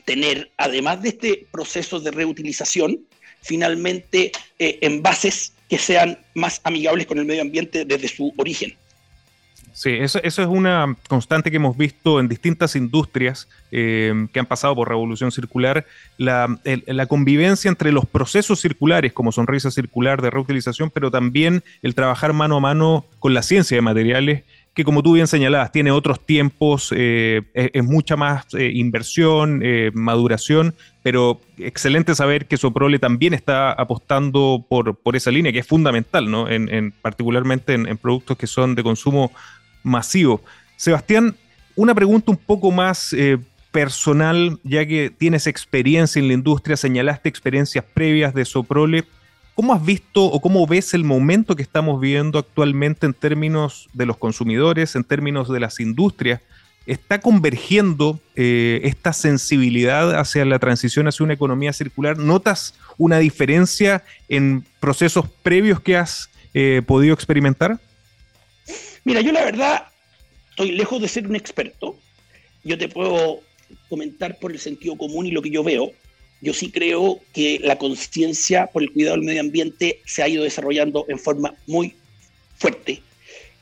tener, 0.03 0.51
además 0.57 1.03
de 1.03 1.09
este 1.09 1.47
proceso 1.51 1.99
de 1.99 2.09
reutilización, 2.09 3.05
finalmente 3.41 4.31
eh, 4.57 4.79
envases 4.81 5.53
que 5.71 5.77
sean 5.77 6.17
más 6.33 6.59
amigables 6.65 7.05
con 7.07 7.17
el 7.17 7.23
medio 7.23 7.41
ambiente 7.41 7.85
desde 7.85 8.09
su 8.09 8.33
origen. 8.35 8.75
Sí, 9.71 9.91
eso, 9.91 10.19
es 10.21 10.37
una 10.37 10.97
constante 11.07 11.49
que 11.49 11.55
hemos 11.55 11.77
visto 11.77 12.19
en 12.19 12.27
distintas 12.27 12.75
industrias 12.75 13.47
eh, 13.71 14.27
que 14.33 14.39
han 14.41 14.47
pasado 14.47 14.75
por 14.75 14.89
revolución 14.89 15.31
circular, 15.31 15.85
la, 16.17 16.59
la, 16.87 17.05
convivencia 17.05 17.69
entre 17.69 17.93
los 17.93 18.05
procesos 18.05 18.59
circulares 18.59 19.13
como 19.13 19.31
sonrisa 19.31 19.71
circular 19.71 20.21
de 20.21 20.29
reutilización, 20.29 20.89
pero 20.89 21.09
también 21.09 21.63
el 21.81 21.95
trabajar 21.95 22.33
mano 22.33 22.57
a 22.57 22.59
mano 22.59 23.05
con 23.19 23.33
la 23.33 23.41
ciencia 23.41 23.77
de 23.77 23.81
materiales, 23.81 24.43
que 24.73 24.83
como 24.85 25.03
tú 25.03 25.13
bien 25.13 25.27
señalabas, 25.27 25.71
tiene 25.71 25.91
otros 25.91 26.25
tiempos, 26.25 26.93
eh, 26.95 27.41
es, 27.53 27.83
mucha 27.83 28.15
más 28.15 28.45
eh, 28.53 28.71
inversión, 28.73 29.61
maduración, 29.93 30.73
pero 31.03 31.41
excelente 31.57 32.15
saber 32.15 32.45
que 32.45 32.57
Soprole 32.57 32.99
también 32.99 33.33
está 33.33 33.71
apostando 33.71 34.65
por, 34.69 34.95
por 34.95 35.15
esa 35.15 35.31
línea, 35.31 35.51
que 35.51 35.59
es 35.59 35.67
fundamental, 35.67 36.31
¿no? 36.31 36.49
En, 36.49 36.93
particularmente 37.01 37.73
en, 37.73 37.87
en 37.87 37.97
productos 37.97 38.37
que 38.37 38.47
son 38.47 38.75
de 38.75 38.83
consumo 38.83 39.31
masivo. 39.83 40.41
Sebastián, 40.75 41.35
una 41.75 41.95
pregunta 41.95 42.31
un 42.31 42.37
poco 42.37 42.71
más 42.71 43.13
eh, 43.13 43.37
personal, 43.71 44.59
ya 44.63 44.85
que 44.85 45.09
tienes 45.09 45.47
experiencia 45.47 46.19
en 46.19 46.27
la 46.27 46.33
industria, 46.33 46.75
señalaste 46.75 47.29
experiencias 47.29 47.85
previas 47.93 48.33
de 48.33 48.45
Soprole. 48.45 49.03
¿Cómo 49.55 49.73
has 49.73 49.85
visto 49.85 50.23
o 50.25 50.41
cómo 50.41 50.65
ves 50.65 50.93
el 50.93 51.03
momento 51.03 51.55
que 51.55 51.61
estamos 51.61 51.99
viviendo 51.99 52.39
actualmente 52.39 53.05
en 53.05 53.13
términos 53.13 53.89
de 53.93 54.05
los 54.05 54.17
consumidores, 54.17 54.95
en 54.95 55.03
términos 55.03 55.49
de 55.49 55.59
las 55.59 55.79
industrias? 55.79 56.41
¿Está 56.87 57.21
convergiendo 57.21 58.19
eh, 58.35 58.81
esta 58.83 59.13
sensibilidad 59.13 60.19
hacia 60.19 60.45
la 60.45 60.57
transición 60.57 61.07
hacia 61.07 61.23
una 61.23 61.33
economía 61.33 61.73
circular? 61.73 62.17
¿Notas 62.17 62.73
una 62.97 63.19
diferencia 63.19 64.03
en 64.29 64.65
procesos 64.79 65.29
previos 65.43 65.79
que 65.79 65.97
has 65.97 66.29
eh, 66.53 66.81
podido 66.85 67.13
experimentar? 67.13 67.79
Mira, 69.03 69.21
yo 69.21 69.31
la 69.31 69.43
verdad 69.43 69.87
estoy 70.49 70.71
lejos 70.71 71.01
de 71.01 71.07
ser 71.07 71.27
un 71.27 71.35
experto. 71.35 71.97
Yo 72.63 72.77
te 72.77 72.87
puedo 72.87 73.41
comentar 73.89 74.39
por 74.39 74.51
el 74.51 74.59
sentido 74.59 74.97
común 74.97 75.25
y 75.25 75.31
lo 75.31 75.41
que 75.41 75.51
yo 75.51 75.63
veo. 75.63 75.91
Yo 76.41 76.53
sí 76.53 76.71
creo 76.71 77.19
que 77.33 77.59
la 77.61 77.77
conciencia 77.77 78.67
por 78.67 78.81
el 78.81 78.91
cuidado 78.91 79.15
del 79.15 79.25
medio 79.25 79.41
ambiente 79.41 80.01
se 80.05 80.23
ha 80.23 80.27
ido 80.27 80.43
desarrollando 80.43 81.05
en 81.07 81.19
forma 81.19 81.53
muy 81.67 81.95
fuerte. 82.57 83.01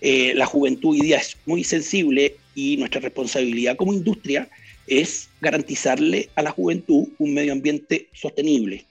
Eh, 0.02 0.34
la 0.34 0.46
juventud 0.46 0.92
hoy 0.92 1.02
día 1.02 1.18
es 1.18 1.36
muy 1.46 1.66
sensible 1.66 2.38
y 2.56 2.78
nuestra 2.78 3.02
responsabilidad 3.02 3.76
como 3.76 3.94
industria 3.94 4.50
es 4.88 5.30
garantizarle 5.42 6.30
a 6.36 6.42
la 6.42 6.52
juventud 6.52 7.10
un 7.18 7.34
medio 7.34 7.52
ambiente 7.52 8.08
sostenible. 8.14 8.86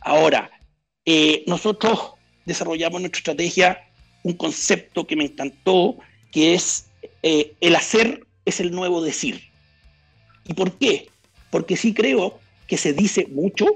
Ahora, 0.00 0.50
eh, 1.04 1.44
nosotros 1.46 2.14
desarrollamos 2.46 3.00
nuestra 3.00 3.18
estrategia 3.18 3.78
un 4.22 4.32
concepto 4.32 5.06
que 5.06 5.16
me 5.16 5.24
encantó, 5.24 5.98
que 6.32 6.54
es 6.54 6.86
eh, 7.22 7.52
el 7.60 7.76
hacer 7.76 8.26
es 8.46 8.58
el 8.58 8.70
nuevo 8.70 9.02
decir. 9.02 9.42
¿Y 10.46 10.54
por 10.54 10.76
qué? 10.78 11.08
Porque 11.50 11.76
sí 11.76 11.92
creo 11.92 12.40
que 12.66 12.76
se 12.76 12.92
dice 12.92 13.26
mucho, 13.30 13.66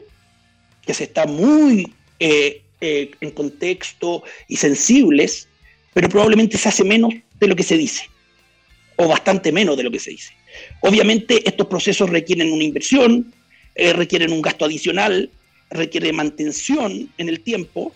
que 0.85 0.94
se 0.94 1.05
está 1.05 1.27
muy 1.27 1.92
eh, 2.18 2.62
eh, 2.81 3.11
en 3.20 3.31
contexto 3.31 4.22
y 4.48 4.57
sensibles, 4.57 5.48
pero 5.94 6.09
probablemente 6.09 6.59
se 6.59 6.68
hace 6.68 6.85
menos 6.85 7.12
de 7.38 7.46
lo 7.46 7.57
que 7.57 7.62
se 7.62 7.77
dice, 7.77 8.09
o 8.96 9.09
bastante 9.09 9.53
menos 9.53 9.77
de 9.77 9.83
lo 9.85 9.90
que 9.90 9.98
se 9.98 10.11
dice. 10.11 10.33
Obviamente 10.81 11.46
estos 11.48 11.66
procesos 11.66 12.11
requieren 12.11 12.53
una 12.53 12.64
inversión, 12.64 13.33
requieren 13.74 14.33
un 14.33 14.42
gasto 14.42 14.64
adicional, 14.64 15.31
requiere 15.70 16.12
mantención 16.12 17.12
en 17.16 17.29
el 17.29 17.40
tiempo, 17.40 17.92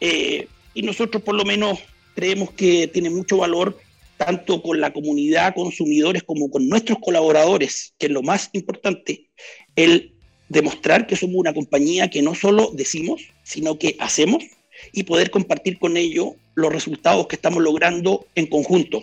y 0.00 0.82
nosotros 0.82 1.22
por 1.22 1.34
lo 1.34 1.44
menos 1.44 1.80
creemos 2.14 2.50
que 2.52 2.86
tiene 2.88 3.10
mucho 3.10 3.38
valor 3.38 3.78
tanto 4.16 4.62
con 4.62 4.80
la 4.80 4.92
comunidad 4.92 5.54
consumidores 5.54 6.22
como 6.22 6.50
con 6.50 6.68
nuestros 6.68 6.98
colaboradores, 6.98 7.94
que 7.98 8.06
es 8.06 8.12
lo 8.12 8.22
más 8.22 8.50
importante, 8.52 9.28
el 9.76 10.15
demostrar 10.48 11.06
que 11.06 11.16
somos 11.16 11.36
una 11.36 11.54
compañía 11.54 12.10
que 12.10 12.22
no 12.22 12.34
solo 12.34 12.70
decimos, 12.74 13.22
sino 13.42 13.78
que 13.78 13.96
hacemos 13.98 14.44
y 14.92 15.04
poder 15.04 15.30
compartir 15.30 15.78
con 15.78 15.96
ellos 15.96 16.30
los 16.54 16.72
resultados 16.72 17.26
que 17.26 17.36
estamos 17.36 17.62
logrando 17.62 18.26
en 18.34 18.46
conjunto. 18.46 19.02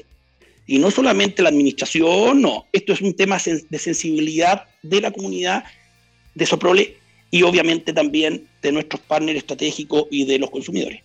Y 0.66 0.80
no 0.80 0.92
solamente 0.92 1.44
la 1.44 1.50
administración, 1.50 2.42
no, 2.42 2.66
esto 2.72 2.94
es 2.94 3.02
un 3.02 3.14
tema 3.16 3.38
de 3.70 3.80
sensibilidad 3.80 4.66
de 4.82 5.02
la 5.02 5.12
comunidad 5.12 5.66
de 6.36 6.46
Soprole 6.46 6.98
y 7.32 7.44
obviamente 7.44 7.92
también 7.92 8.48
de 8.62 8.72
nuestros 8.72 9.02
partners 9.02 9.40
estratégicos 9.40 10.06
y 10.10 10.26
de 10.26 10.40
los 10.40 10.50
consumidores. 10.50 11.02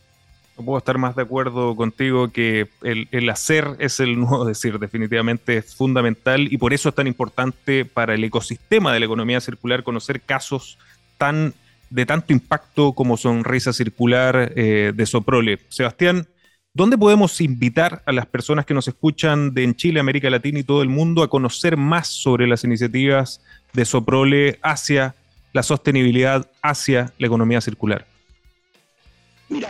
No 0.59 0.65
puedo 0.65 0.79
estar 0.79 0.99
más 0.99 1.15
de 1.15 1.23
acuerdo 1.23 1.77
contigo 1.77 2.33
que 2.33 2.67
el, 2.83 3.31
hacer 3.31 3.77
es 3.79 4.01
el 4.01 4.19
nuevo 4.19 4.45
decir, 4.45 4.81
definitivamente 4.81 5.59
es 5.59 5.73
fundamental 5.73 6.53
y 6.53 6.59
por 6.59 6.75
eso 6.75 6.89
es 6.89 6.97
tan 6.97 7.07
importante 7.07 7.85
para 7.85 8.15
el 8.15 8.25
ecosistema 8.25 8.93
de 8.93 8.99
la 8.99 9.07
economía 9.07 9.41
circular 9.41 9.85
conocer 9.85 10.21
casos 10.21 10.77
tan 11.17 11.55
de 11.91 12.07
tanto 12.07 12.33
impacto 12.33 12.93
como 12.93 13.17
Sonrisa 13.17 13.73
Circular 13.73 14.53
eh, 14.57 14.93
de 14.95 15.07
Soprole. 15.07 15.61
Sebastián, 15.69 16.27
¿dónde 16.75 16.99
podemos 16.99 17.41
invitar 17.41 18.03
a 18.05 18.11
las 18.11 18.27
personas 18.27 18.67
que 18.67 18.75
nos 18.75 18.89
escuchan 18.89 19.55
de 19.55 19.63
en 19.63 19.77
Chile, 19.77 20.01
América 20.01 20.29
Latina 20.29 20.59
y 20.59 20.65
todo 20.65 20.83
el 20.83 20.89
mundo 20.89 21.23
a 21.23 21.31
conocer 21.31 21.77
más 21.77 22.09
sobre 22.09 22.49
las 22.49 22.65
iniciativas 22.65 23.41
de 23.73 23.85
Soprole 23.85 24.59
hacia 24.63 25.15
la 25.53 25.63
sostenibilidad, 25.63 26.51
hacia 26.63 27.13
la 27.17 27.29
economía 27.29 27.61
circular? 27.61 28.18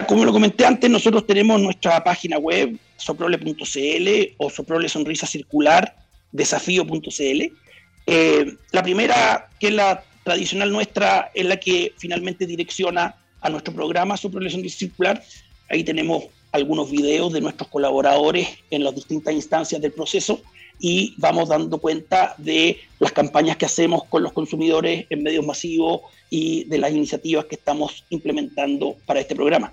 Como 0.08 0.24
lo 0.24 0.32
comenté 0.32 0.66
antes, 0.66 0.90
nosotros 0.90 1.26
tenemos 1.26 1.60
nuestra 1.60 2.02
página 2.02 2.38
web, 2.38 2.76
soprole.cl 2.96 4.08
o 4.38 4.50
soprole 4.50 4.88
sonrisa 4.88 5.26
circular, 5.26 5.94
desafío.cl. 6.32 7.52
Eh, 8.06 8.56
la 8.72 8.82
primera, 8.82 9.48
que 9.60 9.68
es 9.68 9.74
la 9.74 10.02
tradicional 10.24 10.72
nuestra, 10.72 11.30
es 11.34 11.46
la 11.46 11.58
que 11.58 11.92
finalmente 11.96 12.46
direcciona 12.46 13.14
a 13.40 13.50
nuestro 13.50 13.72
programa 13.72 14.16
Soprole 14.16 14.50
Sonrisa 14.50 14.78
Circular. 14.78 15.22
Ahí 15.70 15.84
tenemos 15.84 16.24
algunos 16.50 16.90
videos 16.90 17.32
de 17.32 17.40
nuestros 17.40 17.68
colaboradores 17.68 18.48
en 18.70 18.82
las 18.82 18.94
distintas 18.94 19.34
instancias 19.34 19.80
del 19.80 19.92
proceso 19.92 20.42
y 20.78 21.14
vamos 21.18 21.48
dando 21.48 21.78
cuenta 21.78 22.34
de 22.38 22.78
las 22.98 23.12
campañas 23.12 23.56
que 23.56 23.66
hacemos 23.66 24.04
con 24.04 24.22
los 24.22 24.32
consumidores 24.32 25.06
en 25.10 25.22
medios 25.22 25.44
masivos 25.44 26.02
y 26.30 26.64
de 26.64 26.78
las 26.78 26.92
iniciativas 26.92 27.46
que 27.46 27.56
estamos 27.56 28.04
implementando 28.10 28.96
para 29.06 29.20
este 29.20 29.34
programa. 29.34 29.72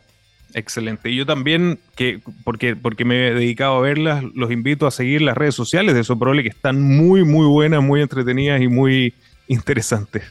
Excelente. 0.54 1.10
Y 1.10 1.18
yo 1.18 1.26
también, 1.26 1.80
que, 1.96 2.22
porque, 2.44 2.76
porque 2.76 3.04
me 3.04 3.28
he 3.28 3.34
dedicado 3.34 3.76
a 3.76 3.82
verlas, 3.82 4.24
los 4.34 4.52
invito 4.52 4.88
a 4.88 4.92
seguir 4.92 5.22
las 5.22 5.36
redes 5.36 5.54
sociales 5.54 5.96
de 5.96 6.04
Soprole, 6.04 6.44
que 6.44 6.50
están 6.50 6.82
muy, 6.82 7.26
muy 7.26 7.46
buenas, 7.46 7.84
muy 7.84 8.02
entretenidas 8.02 8.62
y 8.62 8.70
muy 8.70 9.14
interesantes. 9.48 10.24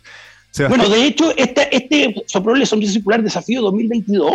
bueno, 0.69 0.89
de 0.89 1.05
hecho, 1.05 1.37
este, 1.37 1.77
este 1.77 2.15
Soprole 2.27 2.65
Sonrisa 2.65 2.95
Circular 2.95 3.23
Desafío 3.23 3.61
2022 3.63 4.33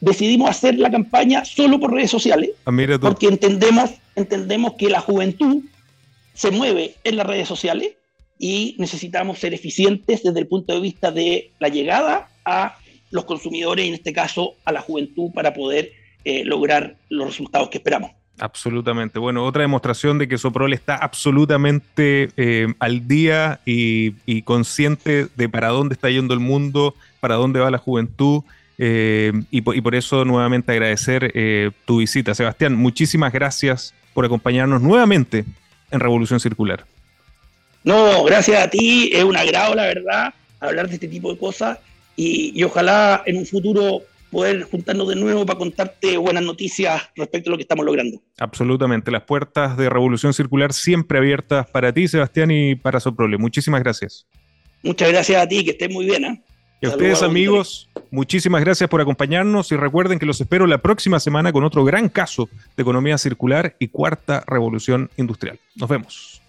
decidimos 0.00 0.50
hacer 0.50 0.78
la 0.78 0.90
campaña 0.90 1.44
solo 1.44 1.80
por 1.80 1.92
redes 1.92 2.10
sociales, 2.10 2.50
ah, 2.64 2.72
porque 3.00 3.26
entendemos, 3.26 3.90
entendemos 4.14 4.74
que 4.74 4.90
la 4.90 5.00
juventud 5.00 5.62
se 6.34 6.50
mueve 6.50 6.94
en 7.04 7.16
las 7.16 7.26
redes 7.26 7.48
sociales 7.48 7.92
y 8.38 8.76
necesitamos 8.78 9.38
ser 9.38 9.54
eficientes 9.54 10.22
desde 10.22 10.38
el 10.38 10.46
punto 10.46 10.74
de 10.74 10.80
vista 10.80 11.10
de 11.10 11.50
la 11.58 11.68
llegada 11.68 12.28
a 12.44 12.76
los 13.10 13.24
consumidores, 13.24 13.86
en 13.86 13.94
este 13.94 14.12
caso 14.12 14.54
a 14.64 14.72
la 14.72 14.82
juventud, 14.82 15.30
para 15.32 15.54
poder 15.54 15.92
eh, 16.24 16.44
lograr 16.44 16.96
los 17.08 17.28
resultados 17.28 17.70
que 17.70 17.78
esperamos. 17.78 18.10
Absolutamente. 18.38 19.18
Bueno, 19.18 19.46
otra 19.46 19.62
demostración 19.62 20.18
de 20.18 20.28
que 20.28 20.36
Soprol 20.36 20.74
está 20.74 20.96
absolutamente 20.96 22.28
eh, 22.36 22.66
al 22.78 23.08
día 23.08 23.60
y, 23.64 24.12
y, 24.26 24.42
consciente 24.42 25.28
de 25.34 25.48
para 25.48 25.68
dónde 25.68 25.94
está 25.94 26.10
yendo 26.10 26.34
el 26.34 26.40
mundo, 26.40 26.94
para 27.20 27.36
dónde 27.36 27.60
va 27.60 27.70
la 27.70 27.78
juventud 27.78 28.42
eh, 28.78 29.32
y, 29.50 29.60
por, 29.62 29.94
eso 29.94 30.24
nuevamente 30.24 30.72
agradecer 30.72 31.32
eh, 31.34 31.70
tu 31.84 31.98
visita. 31.98 32.34
Sebastián, 32.34 32.74
muchísimas 32.74 33.32
gracias 33.32 33.94
por 34.14 34.24
acompañarnos 34.24 34.82
nuevamente 34.82 35.44
en 35.90 36.00
Revolución 36.00 36.40
Circular. 36.40 36.84
No, 37.84 38.24
gracias 38.24 38.62
a 38.62 38.68
ti, 38.68 39.10
es 39.12 39.22
un 39.22 39.36
agrado, 39.36 39.74
la 39.74 39.84
verdad, 39.84 40.34
hablar 40.60 40.88
de 40.88 40.94
este 40.94 41.08
tipo 41.08 41.32
de 41.32 41.38
cosas 41.38 41.78
y, 42.16 42.62
ojalá 42.64 43.22
en 43.26 43.36
un 43.36 43.46
futuro 43.46 44.02
poder 44.30 44.64
juntarnos 44.64 45.08
de 45.08 45.14
nuevo 45.14 45.46
para 45.46 45.58
contarte 45.58 46.16
buenas 46.16 46.42
noticias 46.42 47.00
respecto 47.14 47.48
a 47.48 47.52
lo 47.52 47.56
que 47.56 47.62
estamos 47.62 47.86
logrando. 47.86 48.20
Absolutamente, 48.38 49.10
las 49.10 49.22
puertas 49.22 49.76
de 49.76 49.88
Revolución 49.88 50.34
Circular 50.34 50.72
siempre 50.72 51.18
abiertas 51.18 51.68
para 51.70 51.92
ti, 51.92 52.08
Sebastián, 52.08 52.50
y 52.50 52.74
para 52.74 52.98
Soprole. 52.98 53.38
Muchísimas 53.38 53.82
gracias. 53.82 54.26
Muchas 54.82 55.08
gracias 55.10 55.40
a 55.40 55.48
ti, 55.48 55.64
que 55.64 55.70
estés 55.70 55.90
muy 55.90 56.06
bien. 56.06 56.24
¿eh? 56.24 56.42
Y 56.80 56.86
a 56.86 56.90
ustedes, 56.90 57.22
amigos, 57.22 57.88
muchísimas 58.10 58.60
gracias 58.60 58.90
por 58.90 59.00
acompañarnos 59.00 59.72
y 59.72 59.76
recuerden 59.76 60.18
que 60.18 60.26
los 60.26 60.40
espero 60.40 60.66
la 60.66 60.78
próxima 60.78 61.20
semana 61.20 61.52
con 61.52 61.64
otro 61.64 61.84
gran 61.84 62.08
caso 62.08 62.50
de 62.76 62.82
economía 62.82 63.16
circular 63.16 63.76
y 63.78 63.88
cuarta 63.88 64.44
revolución 64.46 65.10
industrial. 65.16 65.58
Nos 65.74 65.88
vemos. 65.88 66.42